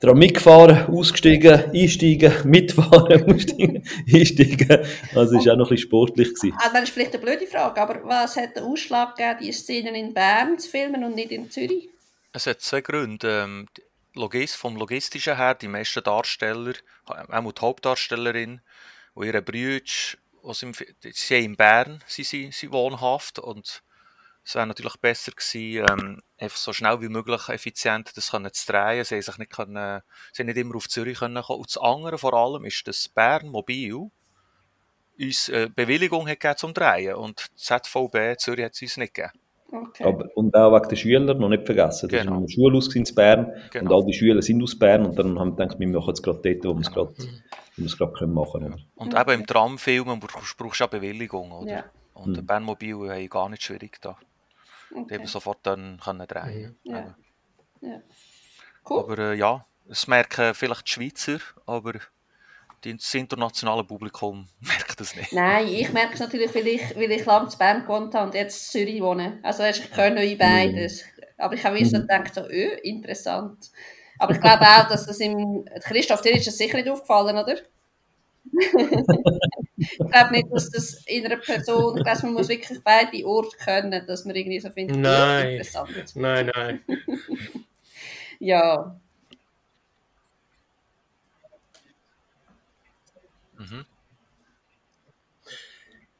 [0.00, 4.86] Tram mitgefahren, ausgestiegen, einsteigen, mitfahren, aussteigen, einsteigen.
[5.14, 6.28] Also es war auch noch ein bisschen sportlich.
[6.28, 6.56] Gewesen.
[6.58, 9.94] Ah, das ist vielleicht eine blöde Frage, aber was hat den Ausschlag gegeben, die Szenen
[9.94, 11.90] in Bern zu filmen und nicht in Zürich?
[12.32, 13.42] Es hat zwei Gründe.
[13.44, 13.68] Ähm,
[14.14, 16.72] Logis vom Logistischen her, die meisten Darsteller,
[17.04, 18.60] auch die Hauptdarstellerin,
[19.14, 23.82] und ihre Brüder, die sind in Bern sie, sie, sie wohnhaft und
[24.50, 28.72] es wäre natürlich besser gewesen, ähm, einfach so schnell wie möglich effizient das können zu
[28.72, 29.04] drehen.
[29.04, 31.60] Sie haben sich nicht, können, sie haben nicht immer auf Zürich können kommen.
[31.60, 34.10] Und das andere vor allem ist, dass Bern Mobil
[35.20, 39.34] uns äh, Bewilligung hat gegeben zum Drehen und ZVB Zürich hat es uns nicht gegeben.
[39.70, 40.02] Okay.
[40.02, 42.08] Aber, und auch wegen den Schülern noch nicht vergessen.
[42.08, 42.32] Das Genau.
[42.32, 43.84] war eine Schule aus in Bern Genau.
[43.84, 46.22] und all die Schüler sind aus Bern und dann haben wir gedacht, wir machen jetzt
[46.24, 47.24] gerade dort, wo wir es gerade, wo
[47.76, 48.84] wir es gerade können machen können.
[48.96, 51.70] Und eben im Tramfilmen brauchst, du auch Bewilligung, oder?
[51.70, 51.84] Ja.
[52.14, 54.18] Und der Bernmobil haben gar nicht schwierig da.
[54.90, 55.18] Die okay.
[55.18, 56.76] haben sofort dann können drehen.
[56.82, 56.98] Ja.
[56.98, 57.14] Eben.
[57.80, 58.02] Ja.
[58.88, 59.00] Cool.
[59.00, 61.94] Aber äh, ja, es merken vielleicht die Schweizer, aber
[62.84, 65.32] die- das internationale Publikum merkt das nicht.
[65.32, 68.34] Nein, ich merke es natürlich, weil ich, weil ich lange in Bern gewohnt habe und
[68.34, 69.38] jetzt in Zürich wohne.
[69.42, 71.04] Also ich kenne in beides.
[71.38, 73.70] Aber ich habe mir so gedacht, so, öh, interessant.
[74.18, 75.64] Aber ich glaube auch, dass das im...
[75.84, 77.56] Christoph, dir ist das sicher nicht aufgefallen, oder?
[79.76, 81.98] Ich glaube nicht, dass das in einer Person...
[81.98, 85.48] Ich glaube, man muss wirklich beide Orte können, dass man irgendwie so findet, öh, Nein.
[85.52, 86.16] interessant.
[86.16, 86.80] Nein, nein.
[88.38, 89.00] Ja.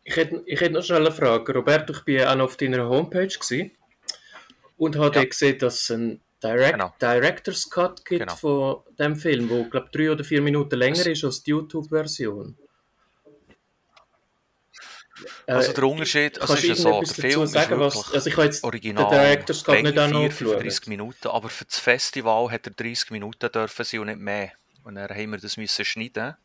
[0.04, 1.52] Ich hätte, ich hätte noch schnell eine Frage.
[1.54, 3.70] Roberto, ich bin auch noch auf deiner Homepage gewesen
[4.76, 5.24] und habe Ja.
[5.24, 6.94] gesehen, dass es einen Direct, Genau.
[7.00, 8.34] Director's Cut gibt Genau.
[8.34, 12.56] von dem Film, der, glaube drei oder vier Minuten länger ist als die YouTube-Version.
[15.46, 18.30] Also Äh, der Unterschied, also ist ja so, der Film ist sagen, was- wirklich also
[18.30, 20.48] ich jetzt original den Director's Cut nicht auch noch 4, angeschaut.
[20.48, 24.52] 35 Minuten, aber für das Festival hat er 30 Minuten dürfen sein und nicht mehr.
[24.84, 26.36] Und dann haben wir das müssen schneiden.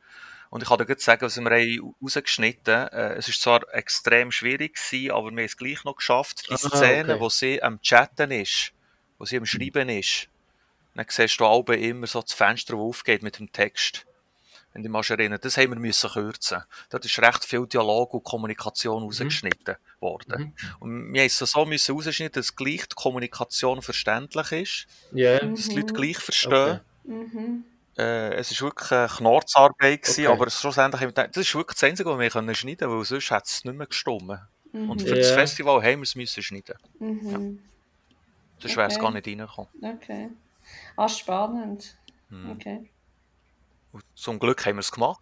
[0.50, 4.32] Und ich kann dir gerade sagen, was wir haben rausgeschnitten äh, Es ist zwar extrem
[4.32, 6.48] schwierig gewesen, aber wir haben es gleich noch geschafft.
[6.50, 7.20] Die Ah, Szene, okay.
[7.22, 8.72] wo sie am Chatten ist,
[9.18, 10.28] wo sie am Schreiben ist,
[10.96, 14.06] dann siehst du alle immer so das Fenster, das aufgeht mit dem Text.
[14.74, 16.62] Wenn du dich mal erinnern, das haben wir müssen kürzen.
[16.90, 19.06] Dort ist recht viel Dialog und Kommunikation Mhm.
[19.08, 20.54] rausgeschnitten worden.
[20.80, 25.70] Und wir mussten es so müssen rausschneiden, dass gleich die Kommunikation verständlich ist, Ja, dass
[25.70, 26.82] die Leute gleich verstehen.
[27.06, 27.14] Okay.
[27.14, 27.64] Mhm.
[27.98, 30.34] Äh, es war wirklich eine Knarzarbeit, gewesen, Okay.
[30.42, 32.98] aber schlussendlich haben wir gedacht, das ist wirklich das Einzige, was wir können schneiden können,
[32.98, 34.40] weil sonst hat es nicht mehr gestimmt.
[34.74, 35.36] Und für das Ja.
[35.36, 36.76] Festival haben wir es müssen schneiden.
[37.00, 37.60] Mhm.
[38.66, 39.04] Sonst wäre es Okay.
[39.04, 39.70] gar nicht reingekommen.
[39.82, 40.30] Okay.
[40.96, 41.96] Ah, spannend.
[42.30, 42.52] Mhm.
[42.52, 42.90] Okay.
[43.92, 45.22] Und zum Glück haben wir es gemacht.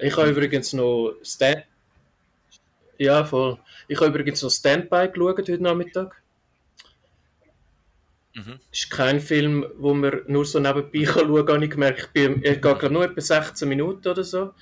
[0.00, 1.64] Ich habe übrigens noch Stand
[2.98, 3.58] ja, voll.
[3.88, 6.20] Ich habe übrigens noch Standby geschaut heute Nachmittag.
[8.34, 8.58] Mhm.
[8.72, 11.62] ist kein Film, wo man nur so nebenbei kann schauen kann.
[11.62, 14.54] Ich gemerkt, ich, bin, ich gehe nur etwa 16 Minuten oder so.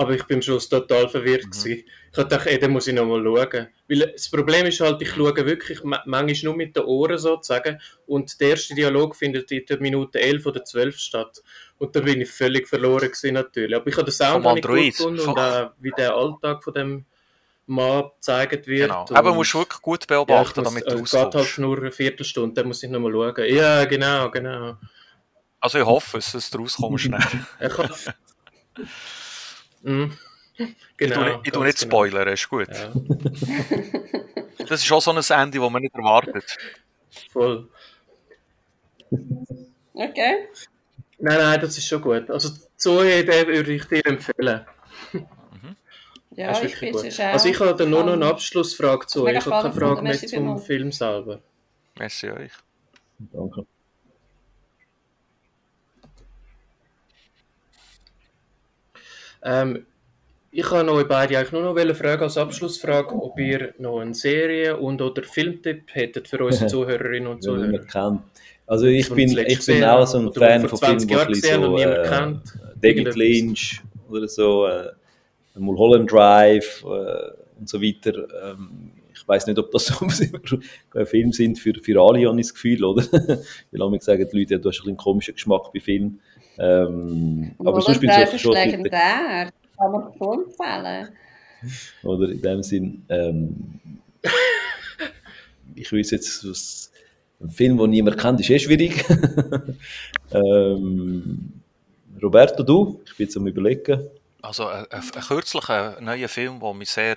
[0.00, 1.42] Aber ich bin am Schluss total verwirrt.
[1.50, 1.72] gewesen.
[2.10, 3.68] Ich habe gedacht, ey, da muss ich noch mal schauen.
[3.88, 7.78] Weil das Problem ist halt, ich schaue wirklich ma- manchmal nur mit den Ohren sozusagen.
[8.06, 11.42] Und der erste Dialog findet in der Minute 11 oder 12 statt.
[11.78, 13.76] Und da bin ich völlig verloren gewesen, natürlich.
[13.76, 17.04] Aber ich habe den Sound nicht gut gefunden und auch, wie der Alltag von dem
[17.66, 18.88] Mann gezeigt wird.
[18.88, 19.02] Genau.
[19.02, 21.58] Und- Aber musst du wirklich gut ja, beobachten, muss, damit äh, du es geht halt
[21.58, 23.54] nur eine Viertelstunde, dann muss ich noch mal schauen.
[23.54, 24.76] Ja, genau, genau.
[25.60, 27.20] Also ich hoffe es, dass du rauskommst schnell.
[29.82, 29.98] Ich kann...
[30.06, 30.12] mm.
[30.58, 31.14] ich Genau.
[31.14, 32.68] tue nicht, ich tue nicht spoilern, ist gut.
[32.68, 32.92] Ja,
[34.68, 36.56] Das ist auch so ein Ende, das man nicht erwartet.
[37.32, 37.68] voll.
[39.94, 40.48] Okay.
[41.18, 42.30] Nein, nein, das ist schon gut.
[42.30, 44.66] Also Zoe, den würde ich dir empfehlen.
[46.36, 47.04] Ja, Das ist ich gut.
[47.04, 47.24] es auch.
[47.24, 48.24] Also ich habe dann nur noch eine.
[48.26, 49.26] Abschlussfrage zu.
[49.26, 50.58] Ich habe keine Frage mehr zum.
[50.58, 51.40] Film selber.
[51.98, 52.52] Merci euch.
[53.18, 53.66] Danke.
[59.42, 59.86] Ähm,
[60.52, 64.76] ich kann euch beide eigentlich nur noch fragen als Abschlussfrage, ob ihr noch einen Serie-
[64.76, 67.78] und oder Filmtipp hättet für unsere Zuhörerinnen und Zuhörer.
[67.78, 68.22] kennt.
[68.66, 71.76] Also ich Von bin, ich bin auch so ein Fan von 20 Filmen, die so,
[71.78, 72.42] äh, kennt.
[72.80, 73.16] David.
[73.16, 74.90] Lynch oder so, äh,
[75.56, 78.26] Mulholland Drive äh, und so weiter.
[78.44, 80.06] Ähm, ich weiß nicht, ob das so
[81.04, 83.02] Filme sind für, für alle, habe ich das Gefühl, oder?
[83.12, 83.38] Weil
[83.72, 86.20] manchmal sagen die Leute, ja, du hast ein bisschen einen komischen Geschmack bei Filmen.
[86.60, 88.52] Ähm, aber sonst bin ich schon...
[88.52, 89.50] legendär.
[89.76, 91.08] Kann man schon empfehlen.
[92.02, 93.80] Oder in dem Sinn, ähm,
[95.74, 96.92] ich weiß jetzt, was,
[97.40, 99.04] ein Film, den niemand kennt, ist eh schwierig.
[100.32, 101.62] ähm,
[102.22, 103.00] Roberto, du?
[103.06, 104.08] Ich bin jetzt am überlegen.
[104.42, 107.16] Also ein, ein, ein kürzlicher neuer Film, der mich sehr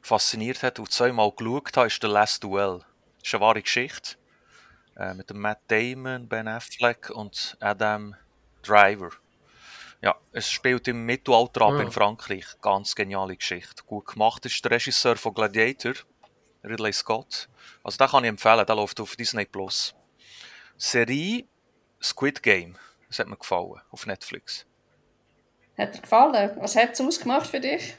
[0.00, 2.78] fasziniert hat und zweimal geschaut habe, ist «The Last Duel».
[3.18, 4.14] Das ist eine wahre Geschichte.
[4.96, 8.14] Äh, mit dem Matt Damon, Ben Affleck und Adam
[8.66, 9.10] Driver.
[10.02, 11.80] Ja, es spielt im Mittelalter ab Ah.
[11.80, 12.44] in Frankreich.
[12.60, 13.82] Ganz geniale Geschichte.
[13.86, 15.94] Gut gemacht ist der Regisseur von Gladiator,
[16.64, 17.48] Ridley Scott.
[17.82, 19.46] Also den kann ich empfehlen, der läuft auf Disney+.
[19.46, 19.94] Plus.
[20.76, 21.44] Serie
[22.02, 22.76] Squid Game.
[23.08, 24.66] Das hat mir gefallen, auf Netflix.
[25.78, 26.50] Hat dir gefallen?
[26.60, 27.94] Was hat es ausgemacht für dich?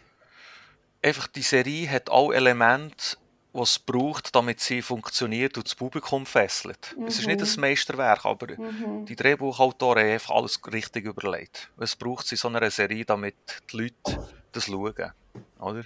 [1.01, 3.17] einfach die Serie hat alle Elemente,
[3.57, 6.95] die es braucht, damit sie funktioniert und das Publikum fesselt.
[7.07, 11.69] Es ist nicht ein Meisterwerk, aber die Drehbuchautoren haben einfach alles richtig überlegt.
[11.77, 13.35] Es braucht in so einer Serie, damit
[13.71, 15.11] die Leute das schauen.
[15.59, 15.83] Oder?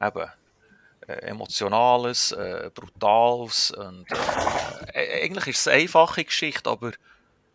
[0.00, 0.30] Eben.
[1.08, 4.04] Äh, emotionales, äh, brutales und
[4.92, 6.92] äh, eigentlich ist es eine einfache Geschichte, aber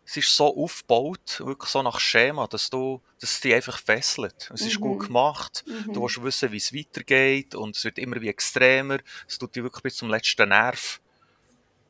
[0.04, 4.50] es ist so aufgebaut, wirklich so nach Schema, dass du, dass es dich einfach fesselt.
[4.52, 5.64] Es ist gut gemacht.
[5.88, 8.98] Du willst wissen, wie es weitergeht und es wird immer wie extremer.
[9.26, 11.00] Es tut dich wirklich bis zum letzten Nerv.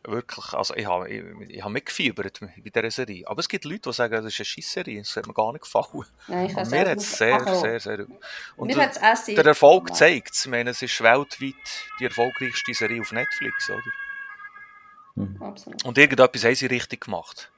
[0.06, 3.26] Wirklich, also ich habe, ich, ich habe mitgefiebert bei dieser Serie.
[3.26, 5.62] Aber es gibt Leute, die sagen, das ist eine Scheisserie, das hat mir gar nicht
[5.62, 6.04] gefallen.
[6.28, 8.06] Nein, ich mir hat es nicht- sehr, also, sehr, sehr...
[8.56, 10.44] Und Mir der, hat's sehr der Erfolg zeigt es.
[10.44, 11.54] Ich meine, es ist weltweit
[11.98, 13.82] die erfolgreichste Serie auf Netflix, oder?
[15.40, 15.84] Absolut.
[15.84, 17.50] Und irgendetwas haben sie richtig gemacht.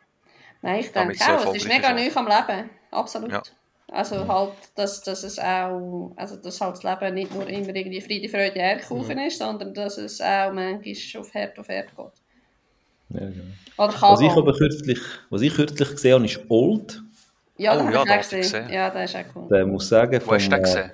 [0.62, 2.70] Nein, ich denke auch, es ist mega neu am Leben.
[2.90, 3.32] Absolut.
[3.32, 3.42] Ja.
[3.88, 8.00] Also halt, dass, dass es auch, also dass halt das Leben nicht nur immer irgendwie
[8.00, 12.06] Friede, Freude, Eierkuchen ist, sondern dass es auch manchmal auf Herd auf Herd geht.
[13.10, 13.44] Ja, genau.
[13.76, 14.98] Was ich aber kürzlich,
[15.30, 17.00] was ich kürzlich gesehen habe, ist Old.
[17.58, 18.40] Ja, Oh, das ja, ich gesehen.
[18.40, 18.68] gesehen.
[18.70, 19.48] Ja, das ist auch cool.
[19.48, 20.90] Der muss sagen, Wo hast du den äh, gesehen?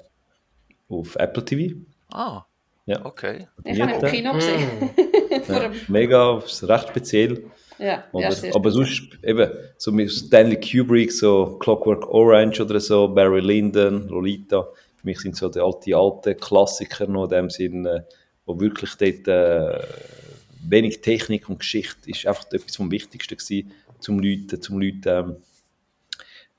[0.90, 1.74] auf Apple TV.
[2.12, 2.42] Ah,
[2.84, 3.04] Ja.
[3.06, 3.48] okay.
[3.64, 4.06] Ich habe ihn im.
[4.10, 4.90] Kino gesehen.
[5.44, 7.50] Vor Ja, mega, ist recht speziell.
[7.78, 13.08] Ja, Oder, ja, aber sonst eben so mit Stanley Kubrick, so Clockwork Orange oder so,
[13.08, 14.68] Barry Lyndon, Lolita.
[14.96, 18.02] Für mich sind so die alten, alte Klassiker noch in dem Sinn, äh,
[18.46, 19.82] wo wirklich dort äh,
[20.68, 25.36] wenig Technik und Geschichte ist einfach etwas vom Wichtigsten gewesen, zum Leuten, zum Leuten ähm,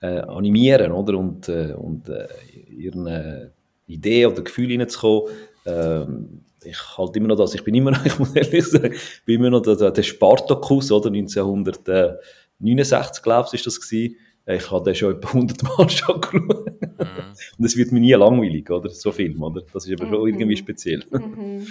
[0.01, 1.17] äh, animieren, oder?
[1.17, 2.27] Und, äh, und äh,
[2.69, 3.49] ihren äh,
[3.87, 5.31] Ideen oder Gefühlen hineinzukommen.
[5.65, 9.21] Ähm, ich halte immer noch das, ich bin immer noch, ich muss ehrlich sagen, ich
[9.25, 11.09] bin immer noch der, der, Spartacus, oder?
[11.09, 14.15] 1969, glaube ich, ist das gewesen.
[14.45, 16.65] Äh, Ich habe den schon etwa 100 Mal schon geschaut.
[16.81, 17.07] Mhm.
[17.59, 18.89] Und es wird mir nie langweilig, oder?
[18.89, 19.61] So Film, oder?
[19.73, 21.03] Das ist aber schon irgendwie speziell.
[21.11, 21.67] Mhm.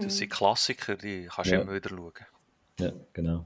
[0.00, 1.60] Das sind Klassiker, die kannst du Ja.
[1.62, 2.12] immer wieder schauen.
[2.80, 3.44] ja, genau.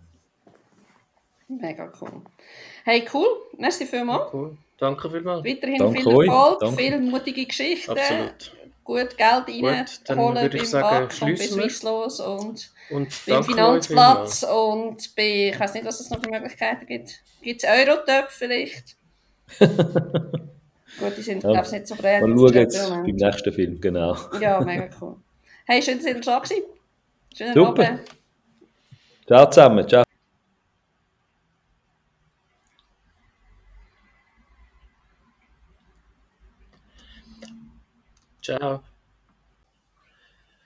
[1.47, 2.23] Mega cool.
[2.85, 3.27] Hey, cool.
[3.59, 4.33] Merci vielmals.
[4.33, 4.57] Cool.
[4.79, 5.45] Danke vielmals.
[5.45, 6.13] Weiterhin Danke viel.
[6.27, 6.77] Erfolg, Danke.
[6.77, 7.91] viel mutige Geschichten.
[7.93, 8.53] Absolut.
[8.85, 11.47] Gut Geld reinholen dann beim sagen, BAC und bei.
[11.47, 16.87] Swisslos und Und beim Finanzplatz und bei, ich weiß nicht, was es noch für Möglichkeiten
[16.87, 17.21] gibt.
[17.43, 18.97] Gibt es Eurotöpfe vielleicht?
[19.59, 21.51] Gut, die sind, Ja.
[21.53, 22.23] glaube ich, nicht so breit.
[22.23, 24.17] Mal schauen jetzt beim nächsten Film, genau.
[24.41, 25.17] Ja, mega cool.
[25.67, 26.43] Hey, schön, dass ihr da.
[27.37, 27.89] Schönen Super.
[27.89, 28.01] Abend.
[29.27, 30.05] Ciao zusammen, ciao.
[38.45, 38.85] Ciao.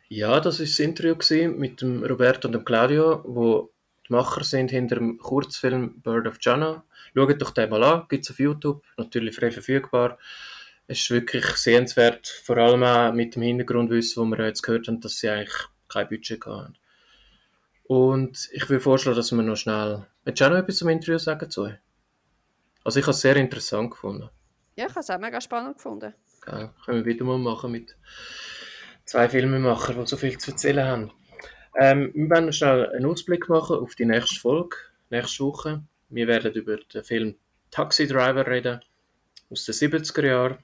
[0.08, 1.14] Ja, das war das Interview
[1.56, 3.70] mit dem Roberto und dem Claudio, wo
[4.08, 6.82] die Macher sind hinter dem Kurzfilm Bird of Jana.
[7.14, 10.18] Schaut doch den mal an, gibt es auf YouTube, natürlich frei verfügbar.
[10.88, 15.00] Es ist wirklich sehenswert, vor allem auch mit dem Hintergrundwissen, wo wir jetzt gehört haben,
[15.00, 15.54] dass sie eigentlich
[15.88, 16.74] kein Budget haben.
[17.84, 20.06] Und ich würde vorschlagen, dass wir noch schnell...
[20.24, 21.74] Willst du auch noch etwas zum Interview sagen euch?
[22.82, 24.30] Also ich habe es sehr interessant gefunden.
[24.76, 26.14] Ja, ich habe es auch mega spannend gefunden.
[26.48, 26.70] Gell?
[26.84, 27.96] Können wir wieder mal machen mit
[29.04, 31.12] zwei Filmemachern, die so viel zu erzählen haben.
[31.76, 34.76] Ähm, wir werden schnell einen Ausblick machen auf die nächste Folge,
[35.10, 35.82] nächste Woche.
[36.08, 37.34] Wir werden über den Film
[37.70, 38.80] Taxi Driver reden,
[39.50, 40.58] aus den 70er Jahren,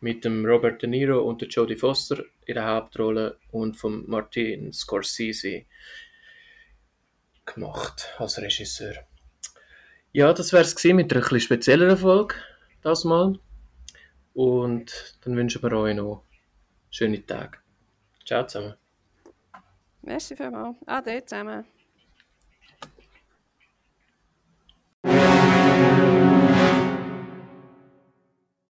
[0.00, 4.72] mit dem Robert De Niro und der Jodie Foster in der Hauptrolle und von Martin
[4.72, 5.64] Scorsese
[7.46, 8.94] gemacht als Regisseur.
[10.12, 12.34] Ja, das wäre es mit einer etwas spezielleren Folge,
[12.82, 13.38] das mal.
[14.34, 16.22] Und dann wünschen wir euch noch
[16.90, 17.58] schöne Tage.
[18.24, 18.74] Ciao zusammen.
[20.02, 20.76] Merci vielmals.
[20.86, 21.64] Ade zusammen.